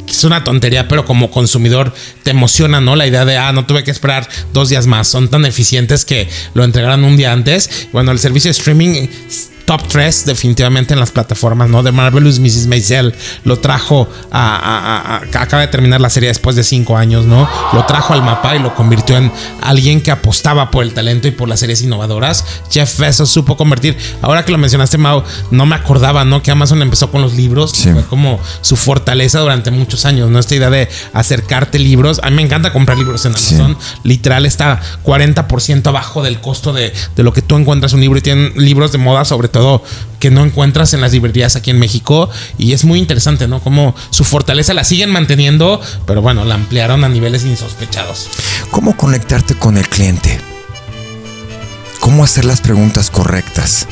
Es 0.07 0.23
una 0.23 0.43
tontería, 0.43 0.87
pero 0.87 1.05
como 1.05 1.31
consumidor 1.31 1.93
te 2.23 2.31
emociona, 2.31 2.81
¿no? 2.81 2.95
La 2.95 3.07
idea 3.07 3.25
de, 3.25 3.37
ah, 3.37 3.51
no 3.51 3.65
tuve 3.65 3.83
que 3.83 3.91
esperar 3.91 4.27
dos 4.53 4.69
días 4.69 4.87
más. 4.87 5.07
Son 5.07 5.29
tan 5.29 5.45
eficientes 5.45 6.05
que 6.05 6.29
lo 6.53 6.63
entregarán 6.63 7.03
un 7.03 7.17
día 7.17 7.31
antes. 7.31 7.87
Bueno, 7.91 8.11
el 8.11 8.19
servicio 8.19 8.49
de 8.49 8.57
streaming 8.57 9.07
top 9.65 9.87
3 9.87 10.25
definitivamente 10.25 10.93
en 10.93 10.99
las 10.99 11.11
plataformas, 11.11 11.69
¿no? 11.69 11.83
The 11.83 11.91
Marvelous 11.91 12.39
Mrs. 12.39 12.67
Maisel 12.67 13.13
lo 13.43 13.59
trajo 13.59 14.07
a, 14.31 15.21
acaba 15.33 15.61
de 15.61 15.67
terminar 15.67 15.99
la 16.01 16.09
serie 16.09 16.29
después 16.29 16.55
de 16.55 16.63
5 16.63 16.95
años, 16.97 17.25
¿no? 17.25 17.49
Lo 17.73 17.85
trajo 17.85 18.13
al 18.13 18.21
mapa 18.21 18.55
y 18.55 18.59
lo 18.59 18.75
convirtió 18.75 19.17
en 19.17 19.31
alguien 19.61 20.01
que 20.01 20.11
apostaba 20.11 20.71
por 20.71 20.83
el 20.83 20.93
talento 20.93 21.27
y 21.27 21.31
por 21.31 21.49
las 21.49 21.59
series 21.59 21.81
innovadoras. 21.81 22.45
Jeff 22.69 22.99
Bezos 22.99 23.29
supo 23.29 23.57
convertir, 23.57 23.97
ahora 24.21 24.45
que 24.45 24.51
lo 24.51 24.57
mencionaste, 24.57 24.97
Mau, 24.97 25.23
no 25.51 25.65
me 25.65 25.75
acordaba, 25.75 26.23
¿no? 26.25 26.41
Que 26.41 26.51
Amazon 26.51 26.81
empezó 26.81 27.11
con 27.11 27.21
los 27.21 27.33
libros, 27.33 27.75
fue 27.75 28.03
como 28.05 28.39
su 28.61 28.75
fortaleza 28.75 29.39
durante 29.39 29.71
muchos 29.71 30.05
años, 30.05 30.29
¿no? 30.29 30.39
Esta 30.39 30.55
idea 30.55 30.69
de 30.69 30.87
acercarte 31.13 31.79
libros, 31.79 32.19
a 32.23 32.29
mí 32.29 32.35
me 32.35 32.43
encanta 32.43 32.71
comprar 32.71 32.97
libros 32.97 33.25
en 33.25 33.31
Amazon, 33.31 33.77
literal 34.03 34.45
está 34.45 34.79
40% 35.03 35.87
abajo 35.87 36.23
del 36.23 36.39
costo 36.39 36.71
de, 36.73 36.93
de 37.15 37.23
lo 37.23 37.33
que 37.33 37.41
tú 37.41 37.55
encuentras 37.57 37.93
un 37.93 38.01
libro 38.01 38.19
y 38.19 38.21
tienen 38.21 38.53
libros 38.55 38.91
de 38.91 38.97
moda 38.97 39.25
sobre 39.25 39.47
todo 39.55 39.81
que 40.19 40.31
no 40.31 40.43
encuentras 40.43 40.93
en 40.93 40.99
las 40.99 41.13
librerías 41.13 41.55
aquí 41.55 41.71
en 41.71 41.79
México 41.79 42.29
y 42.57 42.73
es 42.73 42.83
muy 42.83 42.99
interesante, 42.99 43.47
¿no? 43.47 43.61
Como 43.61 43.95
su 44.09 44.25
fortaleza 44.25 44.73
la 44.73 44.83
siguen 44.83 45.09
manteniendo, 45.11 45.79
pero 46.05 46.21
bueno, 46.21 46.43
la 46.43 46.55
ampliaron 46.55 47.05
a 47.05 47.09
niveles 47.09 47.45
insospechados. 47.45 48.27
¿Cómo 48.69 48.97
conectarte 48.97 49.55
con 49.55 49.77
el 49.77 49.87
cliente? 49.87 50.41
¿Cómo 52.01 52.25
hacer 52.25 52.43
las 52.43 52.59
preguntas 52.59 53.09
correctas? 53.09 53.87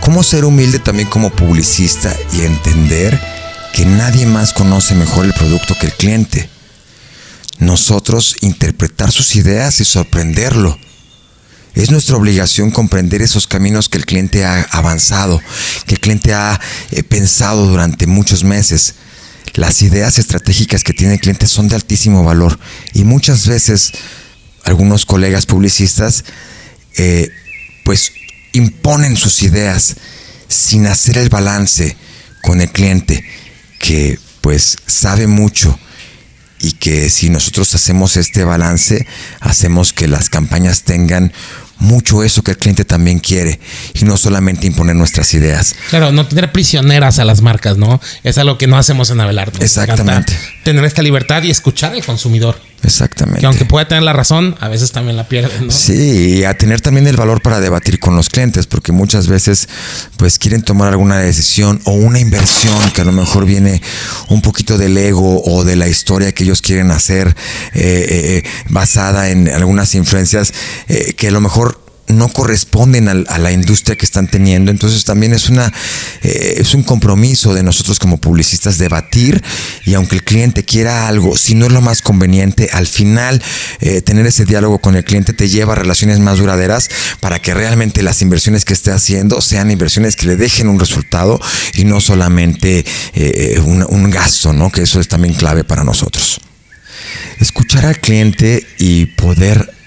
¿Cómo 0.00 0.22
ser 0.22 0.46
humilde 0.46 0.78
también 0.78 1.06
como 1.06 1.28
publicista 1.28 2.16
y 2.32 2.40
entender 2.40 3.20
que 3.74 3.84
nadie 3.84 4.24
más 4.24 4.54
conoce 4.54 4.94
mejor 4.94 5.26
el 5.26 5.34
producto 5.34 5.76
que 5.78 5.88
el 5.88 5.92
cliente? 5.92 6.48
Nosotros 7.58 8.36
interpretar 8.40 9.12
sus 9.12 9.36
ideas 9.36 9.78
y 9.82 9.84
sorprenderlo 9.84 10.78
es 11.74 11.90
nuestra 11.90 12.16
obligación 12.16 12.70
comprender 12.70 13.22
esos 13.22 13.46
caminos 13.46 13.88
que 13.88 13.98
el 13.98 14.06
cliente 14.06 14.44
ha 14.44 14.62
avanzado, 14.70 15.40
que 15.86 15.94
el 15.94 16.00
cliente 16.00 16.34
ha 16.34 16.60
eh, 16.90 17.02
pensado 17.02 17.66
durante 17.66 18.06
muchos 18.06 18.44
meses. 18.44 18.94
Las 19.54 19.82
ideas 19.82 20.18
estratégicas 20.18 20.84
que 20.84 20.92
tiene 20.92 21.14
el 21.14 21.20
cliente 21.20 21.46
son 21.46 21.68
de 21.68 21.74
altísimo 21.74 22.24
valor 22.24 22.58
y 22.92 23.04
muchas 23.04 23.46
veces 23.46 23.92
algunos 24.64 25.06
colegas 25.06 25.46
publicistas 25.46 26.24
eh, 26.96 27.30
pues 27.84 28.12
imponen 28.52 29.16
sus 29.16 29.42
ideas 29.42 29.96
sin 30.48 30.86
hacer 30.86 31.18
el 31.18 31.28
balance 31.28 31.96
con 32.42 32.60
el 32.60 32.70
cliente 32.70 33.24
que 33.78 34.18
pues 34.40 34.76
sabe 34.86 35.26
mucho 35.26 35.78
y 36.60 36.72
que 36.72 37.08
si 37.10 37.30
nosotros 37.30 37.74
hacemos 37.74 38.16
este 38.16 38.44
balance, 38.44 39.06
hacemos 39.40 39.92
que 39.92 40.08
las 40.08 40.28
campañas 40.28 40.82
tengan 40.82 41.32
mucho 41.78 42.22
eso 42.22 42.42
que 42.42 42.52
el 42.52 42.58
cliente 42.58 42.84
también 42.84 43.18
quiere 43.18 43.58
y 43.94 44.04
no 44.04 44.16
solamente 44.16 44.66
imponer 44.66 44.94
nuestras 44.94 45.32
ideas. 45.34 45.74
Claro, 45.88 46.12
no 46.12 46.26
tener 46.26 46.52
prisioneras 46.52 47.18
a 47.18 47.24
las 47.24 47.40
marcas, 47.40 47.78
¿no? 47.78 48.00
Es 48.22 48.38
algo 48.38 48.58
que 48.58 48.66
no 48.66 48.76
hacemos 48.76 49.10
en 49.10 49.20
Abelardo. 49.20 49.58
Exactamente. 49.60 50.38
Tener 50.70 50.84
esta 50.84 51.02
libertad 51.02 51.42
y 51.42 51.50
escuchar 51.50 51.94
al 51.94 52.04
consumidor. 52.04 52.54
Exactamente. 52.84 53.40
Que 53.40 53.46
aunque 53.46 53.64
pueda 53.64 53.88
tener 53.88 54.04
la 54.04 54.12
razón, 54.12 54.54
a 54.60 54.68
veces 54.68 54.92
también 54.92 55.16
la 55.16 55.28
pierde, 55.28 55.52
¿no? 55.60 55.72
Sí, 55.72 56.36
y 56.38 56.44
a 56.44 56.56
tener 56.56 56.80
también 56.80 57.08
el 57.08 57.16
valor 57.16 57.42
para 57.42 57.58
debatir 57.58 57.98
con 57.98 58.14
los 58.14 58.28
clientes, 58.28 58.68
porque 58.68 58.92
muchas 58.92 59.26
veces 59.26 59.68
pues 60.16 60.38
quieren 60.38 60.62
tomar 60.62 60.86
alguna 60.86 61.18
decisión 61.18 61.80
o 61.86 61.92
una 61.94 62.20
inversión 62.20 62.78
que 62.94 63.00
a 63.00 63.04
lo 63.04 63.10
mejor 63.10 63.46
viene 63.46 63.82
un 64.28 64.42
poquito 64.42 64.78
del 64.78 64.96
ego 64.96 65.42
o 65.44 65.64
de 65.64 65.74
la 65.74 65.88
historia 65.88 66.30
que 66.30 66.44
ellos 66.44 66.62
quieren 66.62 66.92
hacer 66.92 67.26
eh, 67.28 67.34
eh, 67.74 68.36
eh, 68.36 68.42
basada 68.68 69.30
en 69.30 69.48
algunas 69.48 69.96
influencias 69.96 70.54
que 71.16 71.26
a 71.26 71.32
lo 71.32 71.40
mejor 71.40 71.89
no 72.12 72.28
corresponden 72.28 73.08
a, 73.08 73.38
la 73.38 73.52
industria 73.52 73.96
que 73.96 74.04
están 74.04 74.28
teniendo. 74.28 74.70
Entonces 74.70 75.04
también 75.04 75.32
es, 75.32 75.48
una, 75.48 75.72
eh, 76.22 76.54
es 76.58 76.74
un 76.74 76.82
compromiso 76.82 77.54
de 77.54 77.62
nosotros 77.62 77.98
como 77.98 78.18
publicistas 78.18 78.78
debatir 78.78 79.42
y 79.84 79.94
aunque 79.94 80.16
el 80.16 80.24
cliente 80.24 80.64
quiera 80.64 81.08
algo, 81.08 81.36
si 81.36 81.54
no 81.54 81.66
es 81.66 81.72
lo 81.72 81.80
más 81.80 82.02
conveniente, 82.02 82.68
al 82.72 82.86
final 82.86 83.42
eh, 83.80 84.02
tener 84.02 84.26
ese 84.26 84.44
diálogo 84.44 84.78
con 84.78 84.96
el 84.96 85.04
cliente 85.04 85.32
te 85.32 85.48
lleva 85.48 85.72
a 85.72 85.76
relaciones 85.76 86.18
más 86.20 86.38
duraderas 86.38 86.88
para 87.20 87.40
que 87.40 87.54
realmente 87.54 88.02
las 88.02 88.22
inversiones 88.22 88.64
que 88.64 88.72
esté 88.72 88.90
haciendo 88.90 89.40
sean 89.40 89.70
inversiones 89.70 90.16
que 90.16 90.26
le 90.26 90.36
dejen 90.36 90.68
un 90.68 90.78
resultado 90.78 91.40
y 91.74 91.84
no 91.84 92.00
solamente 92.00 92.84
eh, 93.14 93.60
un, 93.64 93.84
un 93.88 94.10
gasto, 94.10 94.52
¿no? 94.52 94.70
que 94.70 94.82
eso 94.82 95.00
es 95.00 95.08
también 95.08 95.34
clave 95.34 95.64
para 95.64 95.84
nosotros. 95.84 96.40
Escuchar 97.40 97.86
al 97.86 97.98
cliente 97.98 98.66
y 98.78 99.06
poder 99.06 99.79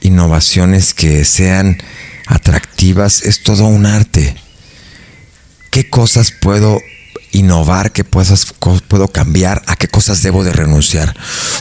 innovaciones 0.00 0.94
que 0.94 1.24
sean 1.24 1.78
atractivas 2.26 3.22
es 3.22 3.42
todo 3.42 3.66
un 3.66 3.86
arte. 3.86 4.36
¿Qué 5.70 5.88
cosas 5.88 6.32
puedo 6.32 6.80
innovar, 7.32 7.92
qué 7.92 8.04
cosas 8.04 8.54
puedo 8.88 9.08
cambiar, 9.08 9.62
a 9.66 9.76
qué 9.76 9.88
cosas 9.88 10.22
debo 10.22 10.44
de 10.44 10.52
renunciar. 10.52 11.14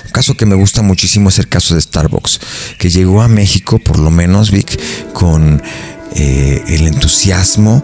Un 0.06 0.12
caso 0.12 0.36
que 0.36 0.46
me 0.46 0.56
gusta 0.56 0.82
muchísimo 0.82 1.29
es 1.29 1.39
el 1.39 1.50
caso 1.50 1.75
de 1.75 1.82
Starbucks, 1.82 2.39
que 2.79 2.89
llegó 2.89 3.22
a 3.22 3.27
México, 3.27 3.79
por 3.79 4.00
lo 4.00 4.12
menos, 4.12 4.51
Vic, 4.51 4.79
con 5.13 5.62
eh, 6.15 6.63
el 6.67 6.88
entusiasmo 6.88 7.84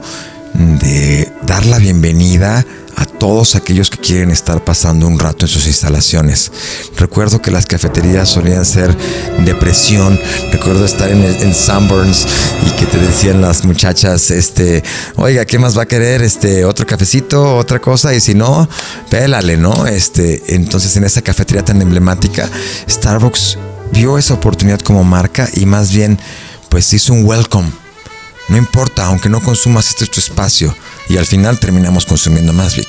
de 0.53 1.31
dar 1.45 1.65
la 1.65 1.79
bienvenida 1.79 2.65
a 2.95 3.05
todos 3.05 3.55
aquellos 3.55 3.89
que 3.89 3.97
quieren 3.97 4.31
estar 4.31 4.63
pasando 4.63 5.07
un 5.07 5.19
rato 5.19 5.45
en 5.45 5.49
sus 5.49 5.67
instalaciones. 5.67 6.51
Recuerdo 6.97 7.41
que 7.41 7.51
las 7.51 7.65
cafeterías 7.65 8.29
solían 8.29 8.65
ser 8.65 8.95
depresión. 9.45 10.19
Recuerdo 10.51 10.85
estar 10.85 11.09
en, 11.09 11.53
Sunburns 11.53 12.25
y 12.67 12.71
que 12.71 12.85
te 12.85 12.97
decían 12.97 13.41
las 13.41 13.63
muchachas, 13.63 14.31
este, 14.31 14.83
oiga, 15.15 15.45
¿qué 15.45 15.59
más 15.59 15.77
va 15.77 15.83
a 15.83 15.85
querer? 15.85 16.21
Este, 16.21 16.65
otro 16.65 16.85
cafecito, 16.85 17.57
otra 17.57 17.79
cosa, 17.79 18.13
y 18.13 18.19
si 18.19 18.33
no, 18.33 18.67
pélale, 19.09 19.57
¿no? 19.57 19.87
Este, 19.87 20.55
entonces 20.55 20.95
en 20.97 21.03
esa 21.03 21.21
cafetería 21.21 21.63
tan 21.63 21.81
emblemática, 21.81 22.49
Starbucks 22.89 23.57
vio 23.91 24.17
esa 24.17 24.33
oportunidad 24.33 24.79
como 24.79 25.03
marca 25.03 25.47
y 25.53 25.65
más 25.65 25.91
bien, 25.91 26.19
pues 26.69 26.91
hizo 26.93 27.13
un 27.13 27.25
welcome. 27.25 27.71
No 28.49 28.57
importa, 28.57 29.05
aunque 29.05 29.29
no 29.29 29.39
consumas 29.39 29.87
este 29.87 30.03
es 30.03 30.11
tu 30.11 30.19
espacio 30.19 30.75
y 31.13 31.17
al 31.17 31.27
final 31.27 31.59
terminamos 31.59 32.07
consumiendo 32.07 32.53
más, 32.53 32.75
Vic. 32.75 32.87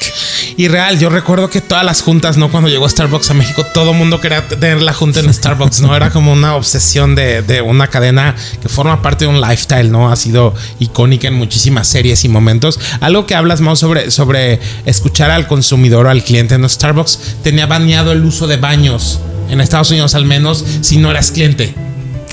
Y 0.56 0.68
real, 0.68 0.98
yo 0.98 1.10
recuerdo 1.10 1.50
que 1.50 1.60
todas 1.60 1.84
las 1.84 2.00
juntas, 2.00 2.38
¿no? 2.38 2.50
Cuando 2.50 2.70
llegó 2.70 2.88
Starbucks 2.88 3.30
a 3.30 3.34
México, 3.34 3.66
todo 3.74 3.92
mundo 3.92 4.18
quería 4.18 4.48
tener 4.48 4.80
la 4.80 4.94
junta 4.94 5.20
en 5.20 5.32
Starbucks, 5.32 5.82
¿no? 5.82 5.94
Era 5.94 6.08
como 6.08 6.32
una 6.32 6.54
obsesión 6.54 7.14
de, 7.14 7.42
de, 7.42 7.60
una 7.60 7.88
cadena 7.88 8.34
que 8.62 8.70
forma 8.70 9.02
parte 9.02 9.26
de 9.26 9.30
un 9.30 9.42
lifestyle, 9.42 9.92
¿no? 9.92 10.10
Ha 10.10 10.16
sido 10.16 10.54
icónica 10.78 11.28
en 11.28 11.34
muchísimas 11.34 11.86
series 11.86 12.24
y 12.24 12.30
momentos. 12.30 12.80
Algo 13.00 13.26
que 13.26 13.34
hablas 13.34 13.60
más 13.60 13.78
sobre, 13.78 14.10
sobre 14.10 14.58
escuchar 14.86 15.30
al 15.30 15.46
consumidor 15.46 16.06
o 16.06 16.10
al 16.10 16.24
cliente, 16.24 16.56
¿no? 16.56 16.66
Starbucks 16.66 17.36
tenía 17.42 17.66
baneado 17.66 18.12
el 18.12 18.24
uso 18.24 18.46
de 18.46 18.56
baños, 18.56 19.20
en 19.50 19.60
Estados 19.60 19.90
Unidos 19.90 20.14
al 20.14 20.24
menos, 20.24 20.64
si 20.80 20.96
no 20.96 21.10
eras 21.10 21.30
cliente. 21.30 21.74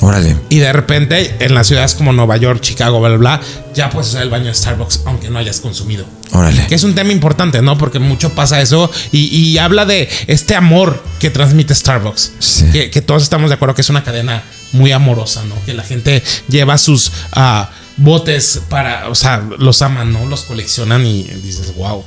Órale. 0.01 0.35
Y 0.49 0.57
de 0.57 0.73
repente, 0.73 1.35
en 1.39 1.53
las 1.53 1.67
ciudades 1.67 1.93
como 1.93 2.11
Nueva 2.11 2.35
York, 2.37 2.59
Chicago, 2.61 2.99
bla, 2.99 3.09
bla, 3.09 3.17
bla, 3.17 3.41
ya 3.73 3.89
puedes 3.89 4.09
usar 4.09 4.23
el 4.23 4.29
baño 4.29 4.45
de 4.45 4.53
Starbucks 4.55 5.01
aunque 5.05 5.29
no 5.29 5.39
hayas 5.39 5.59
consumido. 5.59 6.05
Órale. 6.31 6.65
Que 6.67 6.75
es 6.75 6.83
un 6.83 6.95
tema 6.95 7.11
importante, 7.11 7.61
¿no? 7.61 7.77
Porque 7.77 7.99
mucho 7.99 8.31
pasa 8.33 8.61
eso 8.61 8.89
y, 9.11 9.57
habla 9.59 9.85
de 9.85 10.09
este 10.27 10.55
amor 10.55 11.03
que 11.19 11.29
transmite 11.29 11.75
Starbucks. 11.75 12.33
Sí. 12.39 12.71
Que, 12.71 13.01
todos 13.01 13.23
estamos 13.23 13.49
de 13.49 13.55
acuerdo 13.55 13.75
que 13.75 13.81
es 13.81 13.89
una 13.89 14.03
cadena 14.03 14.43
muy 14.71 14.91
amorosa, 14.91 15.43
¿no? 15.45 15.55
Que 15.65 15.73
la 15.73 15.83
gente 15.83 16.23
lleva 16.47 16.77
sus... 16.77 17.11
Uh, 17.35 17.65
botes 18.01 18.61
para, 18.69 19.09
o 19.09 19.15
sea, 19.15 19.43
los 19.57 19.81
aman, 19.81 20.11
¿no? 20.11 20.25
Los 20.25 20.43
coleccionan 20.43 21.05
y 21.05 21.23
dices, 21.23 21.75
wow. 21.75 22.03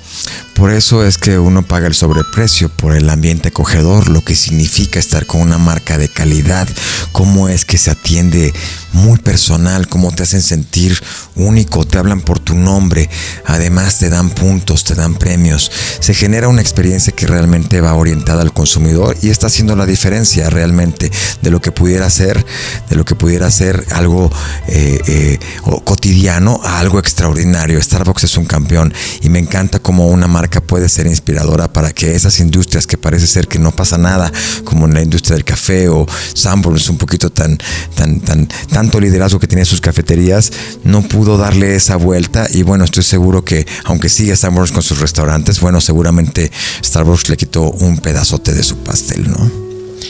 Por 0.54 0.70
eso 0.70 1.04
es 1.04 1.18
que 1.18 1.38
uno 1.38 1.62
paga 1.62 1.88
el 1.88 1.94
sobreprecio 1.94 2.68
por 2.68 2.94
el 2.94 3.10
ambiente 3.10 3.48
acogedor, 3.48 4.08
lo 4.08 4.22
que 4.22 4.36
significa 4.36 5.00
estar 5.00 5.26
con 5.26 5.40
una 5.40 5.58
marca 5.58 5.98
de 5.98 6.08
calidad, 6.08 6.68
cómo 7.10 7.48
es 7.48 7.64
que 7.64 7.76
se 7.76 7.90
atiende 7.90 8.54
muy 8.92 9.18
personal, 9.18 9.88
cómo 9.88 10.12
te 10.12 10.22
hacen 10.22 10.42
sentir 10.42 10.96
único, 11.34 11.84
te 11.84 11.98
hablan 11.98 12.20
por 12.20 12.38
tu 12.38 12.54
nombre, 12.54 13.10
además 13.44 13.98
te 13.98 14.10
dan 14.10 14.30
puntos, 14.30 14.84
te 14.84 14.94
dan 14.94 15.16
premios. 15.16 15.70
Se 15.98 16.14
genera 16.14 16.48
una 16.48 16.60
experiencia 16.60 17.12
que 17.12 17.26
realmente 17.26 17.80
va 17.80 17.94
orientada 17.94 18.42
al 18.42 18.52
consumidor 18.52 19.16
y 19.22 19.30
está 19.30 19.48
haciendo 19.48 19.74
la 19.74 19.86
diferencia 19.86 20.50
realmente 20.50 21.10
de 21.42 21.50
lo 21.50 21.60
que 21.60 21.72
pudiera 21.72 22.08
ser, 22.10 22.46
de 22.88 22.94
lo 22.94 23.04
que 23.04 23.16
pudiera 23.16 23.50
ser 23.50 23.84
algo 23.90 24.30
eh, 24.68 25.00
eh, 25.08 25.38
cotidiano 25.84 26.60
a 26.64 26.80
algo 26.80 26.98
extraordinario. 26.98 27.80
Starbucks 27.80 28.24
es 28.24 28.36
un 28.36 28.46
campeón 28.46 28.92
y 29.20 29.28
me 29.28 29.38
encanta 29.38 29.78
cómo 29.78 30.08
una 30.08 30.26
marca 30.26 30.60
puede 30.60 30.88
ser 30.88 31.06
inspiradora 31.06 31.72
para 31.72 31.92
que 31.92 32.14
esas 32.14 32.40
industrias 32.40 32.86
que 32.86 32.98
parece 32.98 33.26
ser 33.26 33.48
que 33.48 33.58
no 33.58 33.70
pasa 33.70 33.98
nada, 33.98 34.32
como 34.64 34.86
en 34.86 34.94
la 34.94 35.02
industria 35.02 35.36
del 35.36 35.44
café 35.44 35.88
o 35.88 36.06
Sanborns 36.34 36.88
un 36.88 36.98
poquito 36.98 37.30
tan, 37.30 37.58
tan, 37.94 38.20
tan, 38.20 38.48
tanto 38.70 39.00
liderazgo 39.00 39.38
que 39.38 39.46
tiene 39.46 39.64
sus 39.64 39.80
cafeterías, 39.80 40.52
no 40.84 41.02
pudo 41.02 41.36
darle 41.36 41.76
esa 41.76 41.96
vuelta 41.96 42.46
y 42.50 42.62
bueno, 42.62 42.84
estoy 42.84 43.02
seguro 43.02 43.44
que 43.44 43.66
aunque 43.84 44.08
sigue 44.08 44.36
Sanborns 44.36 44.72
con 44.72 44.82
sus 44.82 45.00
restaurantes, 45.00 45.60
bueno, 45.60 45.80
seguramente 45.80 46.50
Starbucks 46.84 47.28
le 47.28 47.36
quitó 47.36 47.70
un 47.70 47.98
pedazote 47.98 48.52
de 48.52 48.62
su 48.62 48.78
pastel, 48.78 49.30
¿no? 49.30 49.63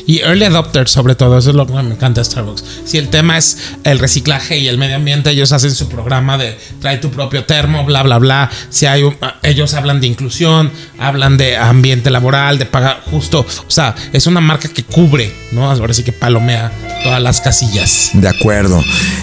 Y 0.07 0.21
early 0.21 0.45
adopters, 0.45 0.91
sobre 0.91 1.15
todo, 1.15 1.39
eso 1.39 1.51
es 1.51 1.57
lo 1.57 1.67
que 1.67 1.73
me 1.73 1.81
encanta 1.81 2.21
de 2.21 2.25
Starbucks. 2.25 2.65
Si 2.85 2.99
el 2.99 3.09
tema 3.09 3.39
es 3.39 3.59
el 3.85 3.99
reciclaje 3.99 4.59
y 4.59 4.69
el 4.69 4.79
medio 4.79 4.97
ambiente, 4.97 5.31
ellos 5.31 5.53
hacen 5.53 5.75
su 5.75 5.89
programa 5.89 6.39
de 6.39 6.59
trae 6.81 6.99
tu 6.99 7.11
propio 7.11 7.45
termo, 7.45 7.85
bla, 7.85 8.03
bla, 8.03 8.19
bla. 8.19 8.51
Si 8.71 8.87
hay 8.87 9.05
ellos 9.43 9.75
hablan 9.75 10.01
de 10.01 10.07
inclusión, 10.07 10.71
hablan 10.99 11.37
de 11.37 11.57
ambiente 11.57 12.11
laboral, 12.11 12.59
de 12.59 12.67
pagar 12.67 13.03
justo. 13.11 13.41
O 13.41 13.71
sea, 13.71 13.95
es 14.13 14.27
una 14.27 14.41
marca 14.41 14.69
que 14.69 14.85
cubre, 14.85 15.33
¿no? 15.53 15.71
Ahora 15.71 15.95
sí 15.95 16.03
que 16.03 16.13
palomea 16.13 16.73
todas 17.03 17.23
las 17.23 17.41
casillas. 17.41 18.11
De 18.15 18.29
acuerdo. 18.29 18.83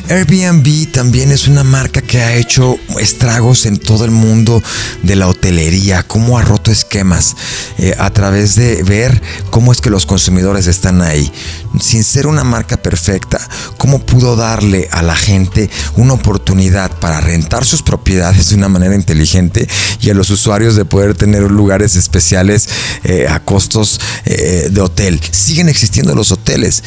Airbnb 0.10 0.92
también 0.92 1.32
es 1.32 1.48
una 1.48 1.64
marca 1.64 2.02
que 2.02 2.22
ha 2.22 2.36
hecho 2.36 2.78
estragos 3.00 3.66
en 3.66 3.78
todo 3.78 4.06
el 4.06 4.12
mundo 4.12 4.62
de 5.04 5.16
la 5.16 5.28
hotelería, 5.28 6.04
cómo 6.04 6.38
ha 6.38 6.44
roto 6.44 6.72
esquemas 6.72 7.36
eh, 7.78 7.96
a 7.98 8.10
través 8.12 8.56
de 8.56 8.84
ver 8.84 9.22
cómo 9.50 9.72
es 9.72 9.82
que 9.82 9.90
los 9.90 10.06
consumidores 10.06 10.61
están 10.68 11.02
ahí. 11.02 11.32
Sin 11.80 12.04
ser 12.04 12.28
una 12.28 12.44
marca 12.44 12.78
perfecta, 12.78 13.40
cómo 13.78 14.00
pudo 14.00 14.36
darle 14.36 14.90
a 14.92 15.02
la 15.02 15.16
gente 15.16 15.70
una 15.96 16.14
oportunidad 16.14 16.92
para 17.00 17.22
rentar 17.22 17.66
sus 17.66 17.82
propiedades 17.82 18.50
de 18.50 18.56
una 18.56 18.70
manera 18.70 18.96
inteligente 18.96 19.68
y 20.02 20.10
a 20.10 20.14
los 20.14 20.30
usuarios 20.30 20.76
de 20.76 20.86
poder 20.86 21.16
tener 21.16 21.50
lugares 21.50 21.96
especiales 21.96 22.68
eh, 23.04 23.28
a 23.30 23.40
costos 23.40 24.00
eh, 24.26 24.70
de 24.72 24.82
hotel. 24.82 25.20
Siguen 25.32 25.70
existiendo 25.70 26.16
los 26.16 26.32
hoteles 26.32 26.84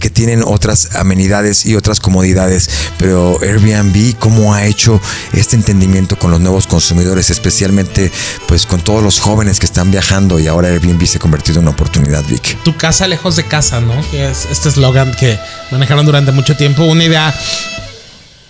que 0.00 0.10
tienen 0.10 0.42
otras 0.44 0.96
amenidades 0.96 1.66
y 1.66 1.76
otras 1.76 2.00
comodidades, 2.00 2.68
pero 2.98 3.38
Airbnb, 3.40 4.18
¿cómo 4.18 4.54
ha 4.54 4.64
hecho 4.64 5.00
este 5.32 5.56
entendimiento 5.56 6.18
con 6.18 6.30
los 6.30 6.40
nuevos 6.40 6.66
consumidores, 6.66 7.30
especialmente 7.30 8.10
pues 8.46 8.66
con 8.66 8.80
todos 8.80 9.02
los 9.02 9.20
jóvenes 9.20 9.58
que 9.58 9.66
están 9.66 9.90
viajando 9.90 10.38
y 10.38 10.46
ahora 10.46 10.68
Airbnb 10.68 11.04
se 11.06 11.18
ha 11.18 11.20
convertido 11.20 11.58
en 11.58 11.66
una 11.66 11.72
oportunidad, 11.72 12.24
Vic? 12.28 12.58
Lejos 13.08 13.36
de 13.36 13.44
casa, 13.44 13.80
¿no? 13.80 13.94
Que 14.10 14.28
es 14.28 14.46
este 14.50 14.68
eslogan 14.68 15.12
que 15.12 15.38
manejaron 15.70 16.04
durante 16.04 16.32
mucho 16.32 16.56
tiempo, 16.56 16.84
una 16.84 17.04
idea 17.04 17.34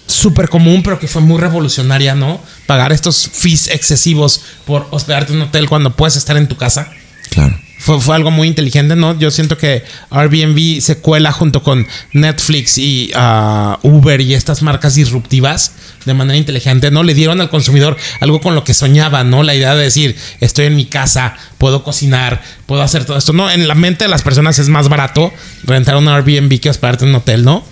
súper 0.07 0.49
común, 0.49 0.83
pero 0.83 0.99
que 0.99 1.09
fue 1.09 1.23
muy 1.23 1.39
revolucionaria, 1.39 2.15
¿no? 2.15 2.41
Pagar 2.67 2.93
estos 2.93 3.29
fees 3.33 3.69
excesivos 3.69 4.43
por 4.65 4.89
hospedarte 4.91 5.33
en 5.33 5.41
un 5.41 5.49
hotel 5.49 5.69
cuando 5.69 5.95
puedes 5.95 6.17
estar 6.17 6.37
en 6.37 6.49
tu 6.49 6.57
casa. 6.57 6.91
Claro 7.31 7.59
fue, 7.81 8.15
algo 8.15 8.31
muy 8.31 8.47
inteligente, 8.47 8.95
¿no? 8.95 9.19
Yo 9.19 9.31
siento 9.31 9.57
que 9.57 9.83
Airbnb 10.11 10.83
se 10.83 10.99
cuela 10.99 11.33
junto 11.33 11.63
con 11.63 11.87
Netflix 12.13 12.77
y 12.77 13.11
uh, 13.15 13.79
Uber 13.83 14.21
y 14.21 14.35
estas 14.35 14.61
marcas 14.61 14.97
disruptivas 14.97 15.73
de 16.05 16.13
manera 16.13 16.37
inteligente, 16.37 16.91
¿no? 16.91 17.03
Le 17.03 17.15
dieron 17.15 17.41
al 17.41 17.49
consumidor 17.49 17.97
algo 18.21 18.43
con 18.43 18.55
lo 18.55 18.65
que 18.65 18.75
soñaba, 18.75 19.25
¿no? 19.25 19.43
La 19.43 19.55
idea 19.55 19.75
de 19.75 19.85
decir, 19.85 20.15
estoy 20.41 20.67
en 20.67 20.77
mi 20.77 20.85
casa, 20.85 21.37
puedo 21.57 21.83
cocinar, 21.83 22.43
puedo 22.67 22.83
hacer 22.83 23.07
todo 23.07 23.17
esto, 23.17 23.33
¿no? 23.33 23.51
En 23.51 23.67
la 23.67 23.75
mente 23.75 24.05
de 24.05 24.11
las 24.11 24.23
personas 24.23 24.59
es 24.59 24.69
más 24.69 24.91
barato 24.91 25.33
rentar 25.65 25.97
un 25.97 26.09
Airbnb 26.09 26.61
que 26.61 26.69
hospedarte 26.69 27.05
en 27.05 27.11
un 27.11 27.17
hotel, 27.17 27.45
¿no? 27.45 27.65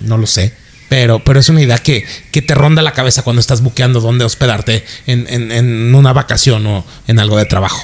No 0.00 0.16
lo 0.16 0.28
sé. 0.28 0.54
Pero, 0.88 1.22
pero 1.24 1.40
es 1.40 1.48
una 1.48 1.62
idea 1.62 1.78
que, 1.78 2.04
que 2.30 2.42
te 2.42 2.54
ronda 2.54 2.80
la 2.82 2.92
cabeza 2.92 3.22
cuando 3.22 3.40
estás 3.40 3.60
buqueando 3.60 4.00
dónde 4.00 4.24
hospedarte 4.24 4.84
en, 5.06 5.26
en, 5.28 5.50
en, 5.50 5.94
una 5.94 6.12
vacación 6.12 6.66
o 6.66 6.84
en 7.08 7.18
algo 7.18 7.36
de 7.36 7.44
trabajo. 7.44 7.82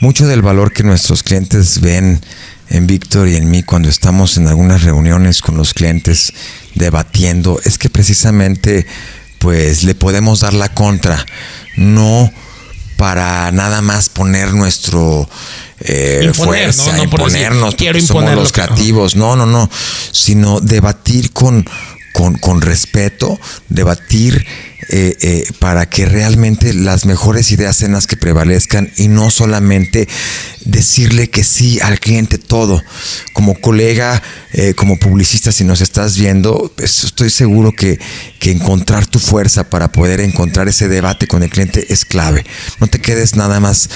Mucho 0.00 0.26
del 0.26 0.42
valor 0.42 0.72
que 0.72 0.84
nuestros 0.84 1.22
clientes 1.22 1.80
ven 1.80 2.20
en 2.70 2.86
Víctor 2.86 3.28
y 3.28 3.36
en 3.36 3.50
mí 3.50 3.62
cuando 3.62 3.88
estamos 3.88 4.36
en 4.36 4.46
algunas 4.46 4.82
reuniones 4.82 5.40
con 5.40 5.56
los 5.56 5.74
clientes 5.74 6.32
debatiendo 6.74 7.60
es 7.64 7.78
que 7.78 7.90
precisamente 7.90 8.86
pues 9.38 9.84
le 9.84 9.94
podemos 9.94 10.40
dar 10.40 10.54
la 10.54 10.72
contra, 10.72 11.24
no 11.76 12.32
para 12.96 13.50
nada 13.52 13.82
más 13.82 14.08
poner 14.08 14.54
nuestro 14.54 15.28
eh, 15.80 16.30
fuerza, 16.32 16.96
imponernos, 17.02 17.74
quiero 17.74 18.00
somos 18.00 18.34
los 18.34 18.52
creativos, 18.52 19.16
no, 19.16 19.36
no, 19.36 19.44
no, 19.44 19.68
sino 20.12 20.60
debatir 20.60 21.32
con 21.32 21.64
con, 22.14 22.38
con 22.38 22.62
respeto, 22.62 23.40
debatir 23.68 24.46
eh, 24.88 25.16
eh, 25.20 25.44
para 25.58 25.88
que 25.88 26.06
realmente 26.06 26.74
las 26.74 27.06
mejores 27.06 27.50
ideas 27.50 27.76
sean 27.76 27.92
las 27.92 28.06
que 28.06 28.16
prevalezcan 28.16 28.92
y 28.96 29.08
no 29.08 29.30
solamente 29.30 30.06
decirle 30.64 31.28
que 31.28 31.42
sí 31.42 31.80
al 31.80 31.98
cliente 31.98 32.38
todo. 32.38 32.80
Como 33.32 33.60
colega, 33.60 34.22
eh, 34.52 34.74
como 34.74 34.96
publicista, 34.96 35.50
si 35.50 35.64
nos 35.64 35.80
estás 35.80 36.16
viendo, 36.16 36.72
pues, 36.76 37.02
estoy 37.02 37.30
seguro 37.30 37.72
que, 37.72 37.98
que, 38.38 38.52
encontrar 38.52 39.06
tu 39.06 39.18
fuerza 39.18 39.68
para 39.68 39.90
poder 39.90 40.20
encontrar 40.20 40.68
ese 40.68 40.86
debate 40.86 41.26
con 41.26 41.42
el 41.42 41.50
cliente 41.50 41.92
es 41.92 42.04
clave. 42.04 42.44
No 42.78 42.86
te 42.86 43.00
quedes 43.00 43.34
nada 43.34 43.58
más 43.58 43.88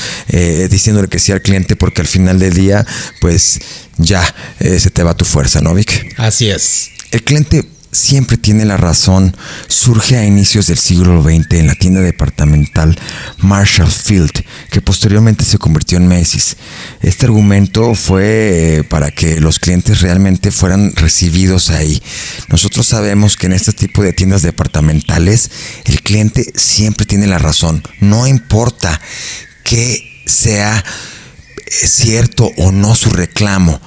diciéndole 0.70 1.06
que 1.06 1.20
sí 1.20 1.30
al 1.30 1.42
cliente 1.42 1.76
porque 1.76 2.00
al 2.00 2.08
final 2.08 2.40
del 2.40 2.54
día, 2.54 2.84
pues 3.20 3.60
ya 3.98 4.22
se 4.58 4.90
te 4.90 5.04
va 5.04 5.16
tu 5.16 5.24
fuerza, 5.24 5.60
¿no, 5.60 5.72
Vic? 5.74 6.14
Así 6.18 6.50
es. 6.50 6.90
El 7.12 7.22
cliente 7.22 7.64
siempre 7.92 8.36
tiene 8.36 8.64
la 8.64 8.76
razón 8.76 9.36
surge 9.68 10.16
a 10.16 10.24
inicios 10.24 10.66
del 10.66 10.78
siglo 10.78 11.22
XX 11.22 11.52
en 11.52 11.66
la 11.66 11.74
tienda 11.74 12.00
departamental 12.00 12.98
Marshall 13.38 13.90
Field, 13.90 14.44
que 14.70 14.80
posteriormente 14.80 15.44
se 15.44 15.58
convirtió 15.58 15.98
en 15.98 16.08
Macy's. 16.08 16.56
Este 17.00 17.26
argumento 17.26 17.94
fue 17.94 18.78
eh, 18.78 18.84
para 18.84 19.10
que 19.10 19.40
los 19.40 19.58
clientes 19.58 20.00
realmente 20.00 20.50
fueran 20.50 20.94
recibidos 20.96 21.70
ahí. 21.70 22.02
Nosotros 22.48 22.86
sabemos 22.86 23.36
que 23.36 23.46
en 23.46 23.52
este 23.52 23.72
tipo 23.72 24.02
de 24.02 24.12
tiendas 24.12 24.42
departamentales 24.42 25.50
el 25.84 26.02
cliente 26.02 26.52
siempre 26.54 27.06
tiene 27.06 27.26
la 27.26 27.38
razón, 27.38 27.82
no 28.00 28.26
importa 28.26 29.00
que 29.64 30.22
sea 30.26 30.78
eh, 30.78 31.86
cierto 31.86 32.50
o 32.56 32.72
no 32.72 32.94
su 32.94 33.10
reclamo 33.10 33.80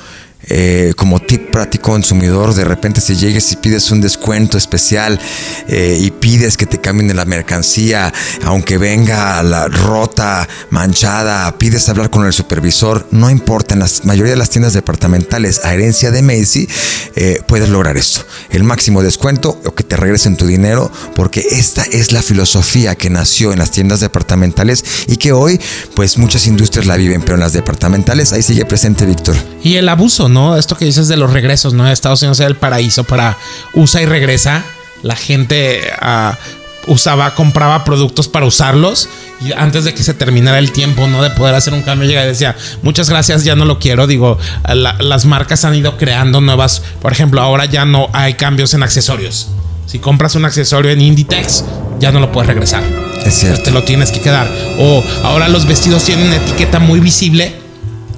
eh, 0.48 0.94
como 0.96 1.20
tip 1.20 1.52
práctico 1.52 1.92
consumidor, 1.92 2.54
de 2.54 2.64
repente 2.64 3.02
si 3.02 3.16
llegues 3.16 3.52
y 3.52 3.58
pides 3.58 3.92
un 3.92 4.02
descuento 4.02 4.58
especial 4.58 5.20
eh, 5.68 5.98
y 6.00 6.12
pides 6.12 6.58
que 6.58 6.66
te 6.66 6.80
cambien 6.80 7.16
la 7.16 7.26
mercancía, 7.26 8.14
aunque 8.44 8.78
venga 8.78 9.42
la 9.44 9.68
rota, 9.68 10.48
manchada, 10.70 11.58
pides 11.58 11.90
hablar 11.90 12.10
con 12.10 12.26
el 12.26 12.34
supervisor, 12.34 13.08
no 13.12 13.30
importa, 13.30 13.74
en 13.74 13.82
la 13.82 13.90
mayoría 14.04 14.32
de 14.32 14.38
las 14.38 14.50
tiendas 14.50 14.74
departamentales 14.74 15.64
a 15.64 15.74
herencia 15.74 16.12
de 16.12 16.22
Macy, 16.22 16.68
eh, 17.16 17.42
puedes 17.48 17.70
lograr 17.70 17.98
esto, 17.98 18.26
el 18.50 18.64
máximo 18.64 19.04
descuento 19.04 19.60
o 19.66 19.76
que 19.76 19.84
te 19.84 19.98
regresen 19.98 20.38
tu 20.38 20.46
dinero, 20.46 20.92
porque 21.16 21.46
esta 21.52 21.84
es 21.84 22.12
la 22.12 22.22
filosofía 22.22 22.96
que 22.96 23.10
nació 23.10 23.52
en 23.52 23.60
las 23.60 23.72
tiendas 23.72 24.00
departamentales 24.00 24.84
y 25.08 25.18
que 25.18 25.32
hoy 25.32 25.60
pues 25.96 26.18
muchas 26.18 26.48
industrias 26.48 26.86
la 26.88 26.98
viven, 26.98 27.22
pero 27.22 27.36
en 27.36 27.42
las 27.42 27.54
departamentales 27.54 28.34
ahí 28.34 28.42
sigue 28.42 28.66
presente 28.66 29.06
Víctor. 29.06 29.36
Y 29.64 29.76
el 29.76 29.90
abuso, 29.90 30.30
¿no? 30.32 30.58
Esto 30.58 30.76
que 30.76 30.86
dices 30.86 31.08
de 31.08 31.18
los 31.18 31.32
regresos, 31.32 31.74
¿no? 31.74 31.90
Estados 31.90 32.22
Unidos 32.22 32.40
era 32.40 32.50
el 32.50 32.56
paraíso 32.56 33.04
para 33.04 33.38
usa 33.74 34.02
y 34.02 34.06
regresa. 34.06 34.64
La 35.04 35.16
gente 35.16 35.82
uh, 36.02 36.92
usaba, 36.92 37.36
compraba 37.36 37.84
productos 37.84 38.28
para 38.28 38.46
usarlos 38.46 39.10
y 39.40 39.52
antes 39.54 39.84
de 39.84 39.94
que 39.94 40.04
se 40.04 40.14
terminara 40.14 40.60
el 40.60 40.72
tiempo, 40.72 41.08
¿no? 41.08 41.24
De 41.24 41.32
poder 41.32 41.56
hacer 41.56 41.74
un 41.74 41.82
cambio, 41.82 42.08
llega 42.08 42.24
y 42.24 42.28
decía, 42.28 42.56
muchas 42.82 43.10
gracias, 43.10 43.44
ya 43.44 43.56
no 43.56 43.66
lo 43.66 43.80
quiero. 43.80 44.08
Digo, 44.08 44.38
las 44.66 45.26
marcas 45.26 45.66
han 45.66 45.76
ido 45.76 45.98
creando 45.98 46.42
nuevas, 46.42 46.82
por 47.02 47.12
ejemplo, 47.12 47.42
ahora 47.42 47.66
ya 47.66 47.86
no 47.86 48.10
hay 48.14 48.36
cambios 48.36 48.74
en 48.74 48.84
accesorios. 48.84 49.50
Si 49.88 50.00
compras 50.00 50.36
un 50.36 50.46
accesorio 50.46 50.92
en 50.92 51.02
Inditex, 51.02 51.66
ya 52.00 52.12
no 52.12 52.20
lo 52.20 52.32
puedes 52.32 52.48
regresar. 52.48 52.84
Es 53.26 53.34
cierto. 53.34 53.64
Te 53.64 53.72
lo 53.72 53.84
tienes 53.84 54.12
que 54.12 54.22
quedar. 54.22 54.50
O 54.80 55.04
ahora 55.24 55.50
los 55.50 55.66
vestidos 55.66 56.04
tienen 56.04 56.28
una 56.28 56.38
etiqueta 56.38 56.80
muy 56.80 57.00
visible 57.00 57.61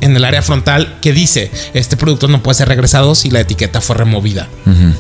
en 0.04 0.16
el 0.16 0.26
área 0.26 0.42
frontal 0.42 0.98
que 1.02 1.14
dice 1.14 1.50
este 1.74 1.96
producto 1.98 2.28
no 2.28 2.44
puede 2.44 2.58
ser 2.58 2.68
regresado 2.68 3.16
si 3.16 3.30
la 3.30 3.40
etiqueta 3.40 3.82
fue 3.82 3.96
removida. 3.96 4.48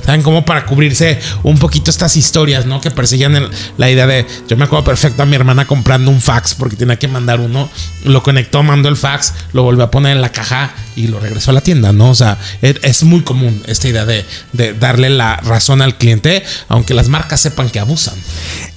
¿Saben? 0.05 0.21
Como 0.21 0.45
para 0.45 0.65
cubrirse 0.65 1.19
un 1.43 1.57
poquito 1.57 1.91
estas 1.91 2.15
historias, 2.15 2.65
¿no? 2.65 2.79
Que 2.81 2.91
perseguían 2.91 3.49
la 3.77 3.89
idea 3.89 4.07
de. 4.07 4.25
Yo 4.47 4.57
me 4.57 4.65
acuerdo 4.65 4.85
perfecto 4.85 5.23
a 5.23 5.25
mi 5.25 5.35
hermana 5.35 5.65
comprando 5.67 6.09
un 6.09 6.21
fax 6.21 6.55
porque 6.55 6.75
tenía 6.75 6.97
que 6.97 7.07
mandar 7.07 7.39
uno. 7.39 7.69
Lo 8.05 8.23
conectó, 8.23 8.63
mandó 8.63 8.89
el 8.89 8.97
fax, 8.97 9.33
lo 9.53 9.63
volvió 9.63 9.83
a 9.83 9.91
poner 9.91 10.13
en 10.13 10.21
la 10.21 10.31
caja 10.31 10.73
y 10.95 11.07
lo 11.07 11.19
regresó 11.19 11.51
a 11.51 11.53
la 11.53 11.61
tienda, 11.61 11.91
¿no? 11.91 12.09
O 12.09 12.15
sea, 12.15 12.37
es, 12.61 13.03
muy 13.03 13.21
común 13.21 13.61
esta 13.67 13.89
idea 13.89 14.05
de, 14.05 14.25
de 14.53 14.73
darle 14.73 15.09
la 15.09 15.37
razón 15.37 15.81
al 15.81 15.97
cliente, 15.97 16.43
aunque 16.69 16.93
las 16.93 17.09
marcas 17.09 17.41
sepan 17.41 17.69
que 17.69 17.79
abusan. 17.79 18.15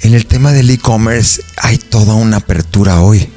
En 0.03 0.15
el 0.15 0.27
tema 0.27 0.53
del 0.53 0.71
e-commerce 0.71 1.43
hay 1.57 1.79
toda 1.79 2.15
una 2.15 2.39
apertura 2.39 3.01
hoy 3.01 3.29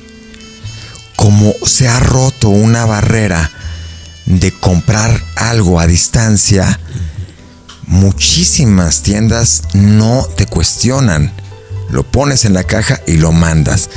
como 1.19 1.53
se 1.65 1.89
ha 1.89 1.99
roto 1.99 2.47
una 2.47 2.85
barrera 2.85 3.51
de 4.25 4.53
comprar 4.53 5.21
algo 5.35 5.81
a 5.81 5.85
distancia, 5.85 6.79
muchísimas 7.87 9.01
tiendas 9.01 9.63
no 9.73 10.25
te 10.37 10.45
cuestionan. 10.45 11.33
Lo 11.89 12.09
pones 12.09 12.45
en 12.45 12.53
la 12.53 12.63
caja 12.63 13.01
y 13.05 13.17
lo 13.17 13.33
mandas. 13.33 13.89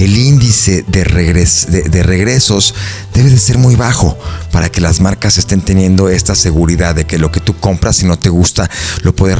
El 0.00 0.16
índice 0.16 0.82
de, 0.88 1.04
regresos 1.04 2.74
debe 3.12 3.30
de 3.30 3.38
ser 3.38 3.58
muy 3.58 3.76
bajo 3.76 4.18
para 4.50 4.70
que 4.70 4.80
las 4.80 5.00
marcas 5.00 5.36
estén 5.36 5.60
teniendo 5.60 6.08
esta 6.08 6.34
seguridad 6.34 6.94
de 6.94 7.04
que 7.04 7.18
lo 7.18 7.30
que 7.30 7.40
tú 7.40 7.56
compras 7.58 7.96
si 7.96 8.06
no 8.06 8.18
te 8.18 8.30
gusta 8.30 8.70
lo 9.02 9.14
puedes 9.14 9.38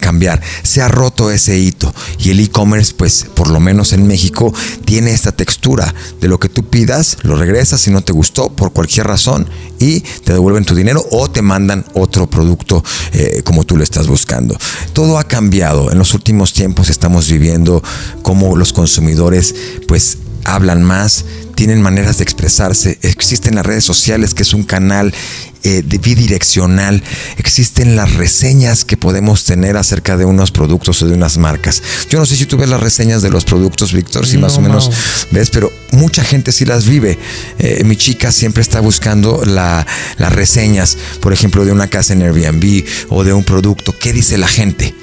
cambiar. 0.00 0.40
Se 0.62 0.82
ha 0.82 0.88
roto 0.88 1.32
ese 1.32 1.58
hito 1.58 1.92
y 2.18 2.30
el 2.30 2.40
e-commerce 2.40 2.94
pues 2.96 3.26
por 3.34 3.48
lo 3.48 3.58
menos 3.58 3.92
en 3.92 4.06
México 4.06 4.54
tiene 4.84 5.10
esta 5.10 5.32
textura 5.32 5.92
de 6.20 6.28
lo 6.28 6.38
que 6.38 6.48
tú 6.48 6.68
pidas, 6.68 7.18
lo 7.22 7.36
regresas 7.36 7.80
si 7.80 7.90
no 7.90 8.02
te 8.02 8.12
gustó 8.12 8.50
por 8.50 8.72
cualquier 8.72 9.08
razón 9.08 9.48
y 9.78 10.00
te 10.00 10.32
devuelven 10.32 10.64
tu 10.64 10.74
dinero 10.74 11.04
o 11.10 11.28
te 11.28 11.42
mandan 11.42 11.84
otro 11.94 12.28
producto 12.28 12.84
eh, 13.12 13.42
como 13.44 13.64
tú 13.64 13.76
lo 13.76 13.82
estás 13.82 14.06
buscando. 14.06 14.56
Todo 14.92 15.18
ha 15.18 15.24
cambiado. 15.24 15.90
En 15.90 15.98
los 15.98 16.14
últimos 16.14 16.52
tiempos 16.52 16.88
estamos 16.88 17.28
viviendo 17.28 17.82
como 18.26 18.56
los 18.56 18.72
consumidores 18.72 19.54
pues 19.86 20.18
hablan 20.42 20.82
más, 20.82 21.24
tienen 21.54 21.80
maneras 21.80 22.18
de 22.18 22.24
expresarse, 22.24 22.98
existen 23.02 23.54
las 23.54 23.64
redes 23.64 23.84
sociales 23.84 24.34
que 24.34 24.42
es 24.42 24.52
un 24.52 24.64
canal 24.64 25.14
eh, 25.62 25.84
bidireccional, 25.86 27.04
existen 27.36 27.94
las 27.94 28.14
reseñas 28.14 28.84
que 28.84 28.96
podemos 28.96 29.44
tener 29.44 29.76
acerca 29.76 30.16
de 30.16 30.24
unos 30.24 30.50
productos 30.50 31.00
o 31.02 31.06
de 31.06 31.14
unas 31.14 31.38
marcas. 31.38 31.80
Yo 32.10 32.18
no 32.18 32.26
sé 32.26 32.34
si 32.34 32.46
tú 32.46 32.56
ves 32.56 32.68
las 32.68 32.80
reseñas 32.80 33.22
de 33.22 33.30
los 33.30 33.44
productos, 33.44 33.92
Víctor, 33.92 34.26
si 34.26 34.38
más 34.38 34.58
o 34.58 34.60
menos 34.60 34.90
ves, 35.30 35.50
pero 35.50 35.72
mucha 35.92 36.24
gente 36.24 36.50
sí 36.50 36.64
las 36.64 36.84
vive. 36.84 37.16
Eh, 37.60 37.84
mi 37.84 37.94
chica 37.94 38.32
siempre 38.32 38.60
está 38.60 38.80
buscando 38.80 39.44
las 39.44 39.86
reseñas, 40.32 40.98
por 41.20 41.32
ejemplo, 41.32 41.64
de 41.64 41.70
una 41.70 41.86
casa 41.86 42.12
en 42.12 42.22
Airbnb 42.22 42.84
o 43.08 43.22
de 43.22 43.32
un 43.32 43.44
producto. 43.44 43.94
¿Qué 43.96 44.12
dice 44.12 44.36
la 44.36 44.48
gente? 44.48 44.96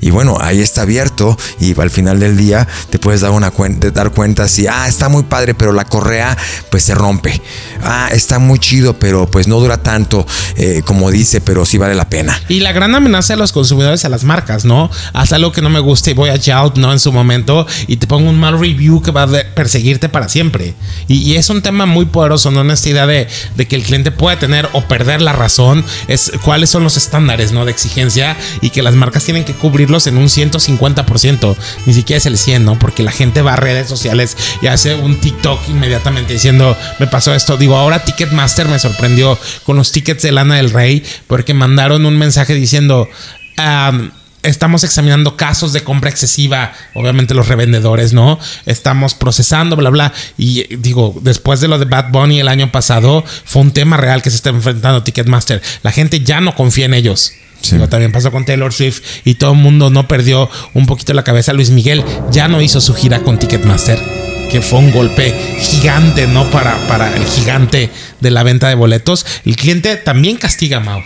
Y 0.00 0.10
bueno, 0.10 0.38
ahí 0.40 0.60
está 0.60 0.82
abierto 0.82 1.36
y 1.60 1.78
al 1.80 1.90
final 1.90 2.20
del 2.20 2.36
día 2.36 2.66
te 2.90 2.98
puedes 2.98 3.20
dar, 3.20 3.30
una 3.30 3.50
cuenta, 3.50 3.90
dar 3.90 4.12
cuenta 4.12 4.48
si, 4.48 4.66
ah, 4.66 4.86
está 4.88 5.08
muy 5.08 5.22
padre, 5.24 5.54
pero 5.54 5.72
la 5.72 5.84
correa 5.84 6.36
pues 6.70 6.84
se 6.84 6.94
rompe. 6.94 7.40
Ah, 7.82 8.08
está 8.12 8.38
muy 8.38 8.58
chido, 8.58 8.98
pero 8.98 9.30
pues 9.30 9.48
no 9.48 9.58
dura 9.60 9.78
tanto 9.78 10.26
eh, 10.56 10.82
como 10.84 11.10
dice, 11.10 11.40
pero 11.40 11.64
sí 11.64 11.78
vale 11.78 11.94
la 11.94 12.08
pena. 12.08 12.40
Y 12.48 12.60
la 12.60 12.72
gran 12.72 12.94
amenaza 12.94 13.34
de 13.34 13.38
los 13.38 13.52
consumidores 13.52 14.04
a 14.04 14.08
las 14.08 14.24
marcas, 14.24 14.64
¿no? 14.64 14.90
Haz 15.12 15.32
algo 15.32 15.52
que 15.52 15.62
no 15.62 15.70
me 15.70 15.80
guste 15.80 16.12
y 16.12 16.14
voy 16.14 16.30
a 16.30 16.36
Yelp, 16.36 16.76
¿no? 16.76 16.92
En 16.92 16.98
su 16.98 17.12
momento 17.12 17.66
y 17.86 17.96
te 17.96 18.06
pongo 18.06 18.30
un 18.30 18.38
mal 18.38 18.58
review 18.58 19.02
que 19.02 19.10
va 19.10 19.24
a 19.24 19.28
perseguirte 19.54 20.08
para 20.08 20.28
siempre. 20.28 20.74
Y, 21.08 21.34
es 21.34 21.50
un 21.50 21.62
tema 21.62 21.84
muy 21.86 22.04
poderoso, 22.04 22.50
¿no? 22.50 22.70
Esta 22.72 22.88
idea 22.88 23.06
de, 23.06 23.26
de 23.56 23.66
que 23.66 23.76
el 23.76 23.82
cliente 23.82 24.12
puede 24.12 24.36
tener 24.36 24.68
o 24.72 24.82
perder 24.82 25.20
la 25.20 25.32
razón, 25.32 25.84
es 26.08 26.32
cuáles 26.42 26.70
son 26.70 26.84
los 26.84 26.96
estándares, 26.96 27.52
¿no? 27.52 27.64
De 27.64 27.72
exigencia 27.72 28.36
y 28.60 28.70
que 28.70 28.82
las 28.82 28.94
marcas 28.94 29.24
tienen 29.24 29.44
que 29.44 29.52
en 30.06 30.16
un 30.16 30.26
150%, 30.26 31.56
ni 31.86 31.94
siquiera 31.94 32.18
es 32.18 32.26
el 32.26 32.38
100, 32.38 32.64
¿no? 32.64 32.78
Porque 32.78 33.02
la 33.02 33.12
gente 33.12 33.42
va 33.42 33.52
a 33.52 33.56
redes 33.56 33.88
sociales 33.88 34.36
y 34.62 34.66
hace 34.66 34.94
un 34.94 35.20
TikTok 35.20 35.68
inmediatamente 35.68 36.32
diciendo, 36.32 36.76
me 36.98 37.06
pasó 37.06 37.34
esto. 37.34 37.56
Digo, 37.56 37.76
ahora 37.76 38.04
Ticketmaster 38.04 38.66
me 38.66 38.78
sorprendió 38.78 39.38
con 39.64 39.76
los 39.76 39.92
tickets 39.92 40.22
de 40.22 40.32
Lana 40.32 40.56
del 40.56 40.70
Rey 40.70 41.04
porque 41.26 41.54
mandaron 41.54 42.06
un 42.06 42.18
mensaje 42.18 42.54
diciendo... 42.54 43.08
estamos 44.42 44.84
examinando 44.84 45.38
casos 45.38 45.72
de 45.72 45.82
compra 45.82 46.10
excesiva, 46.10 46.72
obviamente 46.92 47.32
los 47.32 47.48
revendedores, 47.48 48.12
¿no? 48.12 48.38
Estamos 48.66 49.14
procesando, 49.14 49.74
bla, 49.74 49.88
bla. 49.88 50.12
Y 50.36 50.76
digo, 50.76 51.14
después 51.22 51.60
de 51.60 51.68
lo 51.68 51.78
de 51.78 51.86
Bad 51.86 52.10
Bunny 52.10 52.40
el 52.40 52.48
año 52.48 52.70
pasado, 52.70 53.24
fue 53.44 53.62
un 53.62 53.70
tema 53.70 53.96
real 53.96 54.20
que 54.20 54.28
se 54.28 54.36
está 54.36 54.50
enfrentando 54.50 55.02
Ticketmaster. 55.02 55.62
La 55.82 55.92
gente 55.92 56.20
ya 56.20 56.42
no 56.42 56.54
confía 56.54 56.84
en 56.84 56.94
ellos. 56.94 57.32
También 57.88 58.12
pasó 58.12 58.30
con 58.30 58.44
Taylor 58.44 58.72
Swift 58.72 59.02
y 59.24 59.34
todo 59.34 59.52
el 59.52 59.58
mundo 59.58 59.90
no 59.90 60.06
perdió 60.06 60.50
un 60.74 60.86
poquito 60.86 61.14
la 61.14 61.24
cabeza. 61.24 61.52
Luis 61.52 61.70
Miguel 61.70 62.04
ya 62.30 62.48
no 62.48 62.60
hizo 62.60 62.80
su 62.80 62.94
gira 62.94 63.20
con 63.20 63.38
Ticketmaster, 63.38 63.98
que 64.50 64.60
fue 64.60 64.78
un 64.80 64.92
golpe 64.92 65.34
gigante, 65.60 66.26
¿no? 66.26 66.50
Para, 66.50 66.86
para 66.86 67.14
el 67.16 67.24
gigante 67.24 67.90
de 68.20 68.30
la 68.30 68.42
venta 68.42 68.68
de 68.68 68.74
boletos. 68.74 69.24
El 69.44 69.56
cliente 69.56 69.96
también 69.96 70.36
castiga 70.36 70.78
a 70.78 70.80
Mao. 70.80 71.02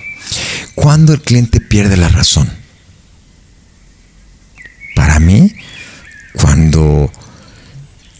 ¿Cuándo 0.75 1.13
el 1.13 1.21
cliente 1.21 1.61
pierde 1.61 1.97
la 1.97 2.09
razón? 2.09 2.51
Para 4.95 5.21
mí, 5.21 5.53
cuando 6.35 7.11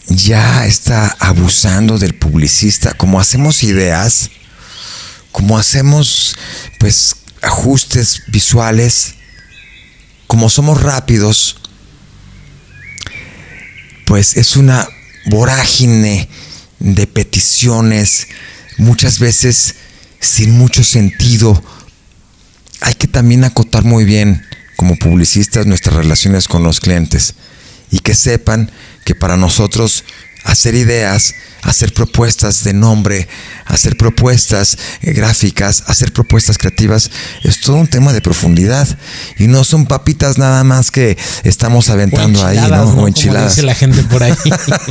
ya 0.07 0.65
está 0.65 1.15
abusando 1.19 1.97
del 1.97 2.15
publicista, 2.15 2.93
como 2.93 3.19
hacemos 3.19 3.63
ideas, 3.63 4.29
como 5.31 5.57
hacemos 5.57 6.35
pues 6.79 7.15
ajustes 7.41 8.23
visuales, 8.27 9.15
como 10.27 10.49
somos 10.49 10.81
rápidos, 10.81 11.57
pues 14.05 14.37
es 14.37 14.55
una 14.55 14.87
vorágine 15.25 16.29
de 16.79 17.07
peticiones, 17.07 18.27
muchas 18.77 19.19
veces 19.19 19.75
sin 20.19 20.51
mucho 20.51 20.83
sentido. 20.83 21.61
Hay 22.81 22.93
que 22.93 23.07
también 23.07 23.43
acotar 23.43 23.83
muy 23.83 24.05
bien 24.05 24.45
como 24.75 24.95
publicistas 24.95 25.65
nuestras 25.65 25.95
relaciones 25.95 26.47
con 26.47 26.63
los 26.63 26.79
clientes 26.79 27.35
y 27.91 27.99
que 27.99 28.15
sepan 28.15 28.71
que 29.05 29.15
para 29.15 29.37
nosotros 29.37 30.03
hacer 30.43 30.75
ideas, 30.75 31.35
hacer 31.63 31.93
propuestas 31.93 32.63
de 32.63 32.73
nombre, 32.73 33.27
hacer 33.65 33.97
propuestas 33.97 34.77
eh, 35.01 35.13
gráficas, 35.13 35.83
hacer 35.87 36.11
propuestas 36.13 36.57
creativas, 36.57 37.11
es 37.43 37.61
todo 37.61 37.75
un 37.75 37.87
tema 37.87 38.13
de 38.13 38.21
profundidad. 38.21 38.87
Y 39.37 39.47
no 39.47 39.63
son 39.63 39.85
papitas 39.85 40.37
nada 40.37 40.63
más 40.63 40.91
que 40.91 41.17
estamos 41.43 41.89
aventando 41.89 42.45
ahí, 42.45 42.57
¿no? 42.57 42.83
O 42.83 43.07
enchiladas. 43.07 43.41
Como 43.41 43.49
dice 43.49 43.63
la 43.63 43.75
gente 43.75 44.03
por 44.03 44.23
ahí. 44.23 44.33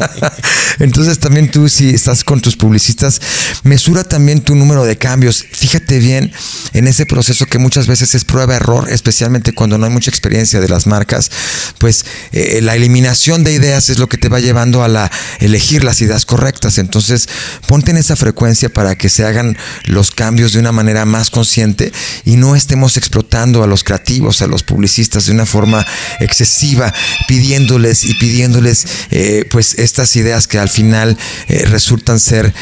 Entonces 0.78 1.18
también 1.18 1.50
tú, 1.50 1.68
si 1.68 1.90
estás 1.90 2.24
con 2.24 2.40
tus 2.40 2.56
publicistas, 2.56 3.20
mesura 3.64 4.04
también 4.04 4.42
tu 4.42 4.54
número 4.54 4.84
de 4.84 4.96
cambios. 4.96 5.44
Fíjate 5.50 5.98
bien 5.98 6.32
en 6.72 6.86
ese 6.86 7.06
proceso 7.06 7.46
que 7.46 7.58
muchas 7.58 7.86
veces 7.86 8.14
es 8.14 8.24
prueba-error, 8.24 8.90
especialmente 8.90 9.52
cuando 9.52 9.78
no 9.78 9.86
hay 9.86 9.92
mucha 9.92 10.10
experiencia 10.10 10.60
de 10.60 10.68
las 10.68 10.86
marcas, 10.86 11.30
pues 11.78 12.04
eh, 12.32 12.60
la 12.62 12.76
eliminación 12.76 13.44
de 13.44 13.52
ideas 13.52 13.90
es 13.90 13.98
lo 13.98 14.08
que 14.08 14.18
te 14.18 14.28
va 14.28 14.40
llevando 14.40 14.82
a 14.82 14.88
la 14.88 15.10
elegir 15.38 15.84
las 15.84 16.00
ideas 16.00 16.24
correctas. 16.24 16.78
Entonces, 16.78 17.28
ponte 17.66 17.90
en 17.90 17.96
esa 17.96 18.16
frecuencia 18.16 18.68
para 18.68 18.96
que 18.96 19.08
se 19.08 19.24
hagan 19.24 19.56
los 19.84 20.10
cambios 20.10 20.52
de 20.52 20.60
una 20.60 20.72
manera 20.72 21.04
más 21.04 21.30
consciente 21.30 21.92
y 22.24 22.36
no 22.36 22.56
estemos 22.56 22.96
explotando 22.96 23.62
a 23.62 23.66
los 23.66 23.84
creativos, 23.84 24.42
a 24.42 24.46
los 24.46 24.62
publicistas 24.62 25.26
de 25.26 25.32
una 25.32 25.46
forma 25.46 25.86
excesiva, 26.20 26.92
pidiéndoles 27.26 28.04
y 28.04 28.14
pidiéndoles 28.14 28.86
eh, 29.10 29.44
pues 29.50 29.74
estas 29.78 30.14
ideas 30.16 30.46
que 30.46 30.58
al 30.58 30.68
final 30.68 31.16
eh, 31.48 31.64
resultan 31.66 32.20
ser 32.20 32.52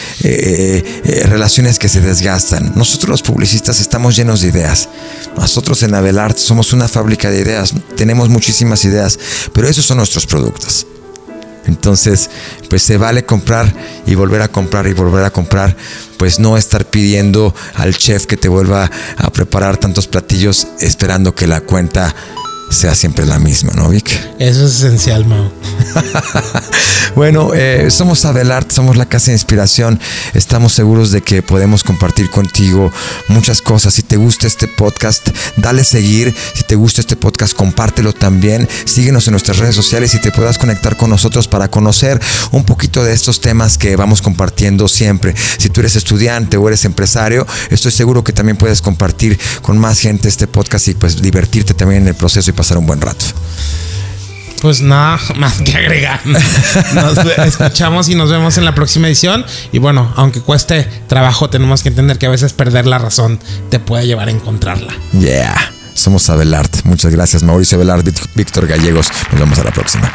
relaciones 1.26 1.78
que 1.78 1.88
se 1.88 2.00
desgastan. 2.00 2.72
Nosotros 2.74 3.08
los 3.10 3.22
publicistas 3.22 3.80
estamos 3.80 4.16
llenos 4.16 4.40
de 4.40 4.48
ideas. 4.48 4.88
Nosotros 5.36 5.82
en 5.82 5.94
Abelart 5.94 6.38
somos 6.38 6.72
una 6.72 6.88
fábrica 6.88 7.30
de 7.30 7.40
ideas, 7.40 7.74
tenemos 7.96 8.28
muchísimas 8.28 8.84
ideas, 8.84 9.18
pero 9.52 9.68
esos 9.68 9.86
son 9.86 9.98
nuestros 9.98 10.26
productos. 10.26 10.86
Entonces, 11.66 12.30
pues 12.70 12.82
se 12.82 12.96
vale 12.96 13.24
comprar 13.24 13.72
y 14.06 14.14
volver 14.14 14.42
a 14.42 14.48
comprar 14.48 14.86
y 14.86 14.92
volver 14.92 15.24
a 15.24 15.30
comprar, 15.30 15.76
pues 16.16 16.38
no 16.38 16.56
estar 16.56 16.86
pidiendo 16.86 17.54
al 17.74 17.96
chef 17.96 18.26
que 18.26 18.36
te 18.36 18.48
vuelva 18.48 18.90
a 19.16 19.30
preparar 19.30 19.76
tantos 19.76 20.06
platillos 20.06 20.66
esperando 20.80 21.34
que 21.34 21.46
la 21.46 21.60
cuenta 21.60 22.14
sea 22.70 22.94
siempre 22.94 23.24
la 23.26 23.38
misma, 23.38 23.72
¿no, 23.74 23.88
Vic? 23.88 24.08
Eso 24.38 24.66
es 24.66 24.76
esencial, 24.76 25.24
Mao. 25.26 25.50
bueno, 27.14 27.52
eh, 27.54 27.90
somos 27.90 28.24
Adelart, 28.24 28.70
somos 28.70 28.96
la 28.96 29.06
casa 29.06 29.26
de 29.26 29.32
inspiración. 29.34 30.00
Estamos 30.34 30.72
seguros 30.72 31.10
de 31.10 31.22
que 31.22 31.42
podemos 31.42 31.84
compartir 31.84 32.28
contigo 32.30 32.92
muchas 33.28 33.62
cosas. 33.62 33.94
Si 33.94 34.02
te 34.02 34.16
gusta 34.16 34.46
este 34.46 34.66
podcast, 34.66 35.28
dale 35.56 35.84
seguir. 35.84 36.34
Si 36.54 36.64
te 36.64 36.74
gusta 36.74 37.00
este 37.00 37.16
podcast, 37.16 37.54
compártelo 37.54 38.12
también. 38.12 38.68
Síguenos 38.84 39.26
en 39.28 39.32
nuestras 39.32 39.58
redes 39.58 39.76
sociales 39.76 40.14
y 40.14 40.20
te 40.20 40.32
puedas 40.32 40.58
conectar 40.58 40.96
con 40.96 41.10
nosotros 41.10 41.48
para 41.48 41.68
conocer 41.68 42.20
un 42.50 42.64
poquito 42.64 43.04
de 43.04 43.12
estos 43.12 43.40
temas 43.40 43.78
que 43.78 43.96
vamos 43.96 44.22
compartiendo 44.22 44.88
siempre. 44.88 45.34
Si 45.58 45.68
tú 45.68 45.80
eres 45.80 45.96
estudiante 45.96 46.56
o 46.56 46.66
eres 46.68 46.84
empresario, 46.84 47.46
estoy 47.70 47.92
seguro 47.92 48.24
que 48.24 48.32
también 48.32 48.56
puedes 48.56 48.82
compartir 48.82 49.38
con 49.62 49.78
más 49.78 50.00
gente 50.00 50.28
este 50.28 50.46
podcast 50.46 50.88
y 50.88 50.94
pues 50.94 51.22
divertirte 51.22 51.74
también 51.74 52.02
en 52.02 52.08
el 52.08 52.14
proceso 52.14 52.50
pasar 52.56 52.78
un 52.78 52.86
buen 52.86 53.00
rato. 53.00 53.24
Pues 54.60 54.80
nada 54.80 55.20
más 55.36 55.60
que 55.62 55.76
agregar. 55.76 56.20
Nos 56.26 57.18
escuchamos 57.46 58.08
y 58.08 58.14
nos 58.14 58.30
vemos 58.30 58.58
en 58.58 58.64
la 58.64 58.74
próxima 58.74 59.06
edición. 59.06 59.44
Y 59.72 59.78
bueno, 59.78 60.12
aunque 60.16 60.40
cueste 60.40 60.84
trabajo, 61.06 61.50
tenemos 61.50 61.82
que 61.82 61.90
entender 61.90 62.18
que 62.18 62.26
a 62.26 62.30
veces 62.30 62.52
perder 62.52 62.86
la 62.86 62.98
razón 62.98 63.38
te 63.70 63.78
puede 63.78 64.06
llevar 64.06 64.28
a 64.28 64.30
encontrarla. 64.30 64.92
Yeah. 65.12 65.72
Somos 65.94 66.28
Abelard. 66.28 66.70
Muchas 66.84 67.12
gracias, 67.12 67.42
Mauricio 67.42 67.76
Abelard, 67.76 68.04
Víctor 68.34 68.66
Gallegos. 68.66 69.08
Nos 69.30 69.40
vemos 69.40 69.58
a 69.58 69.64
la 69.64 69.70
próxima. 69.72 70.12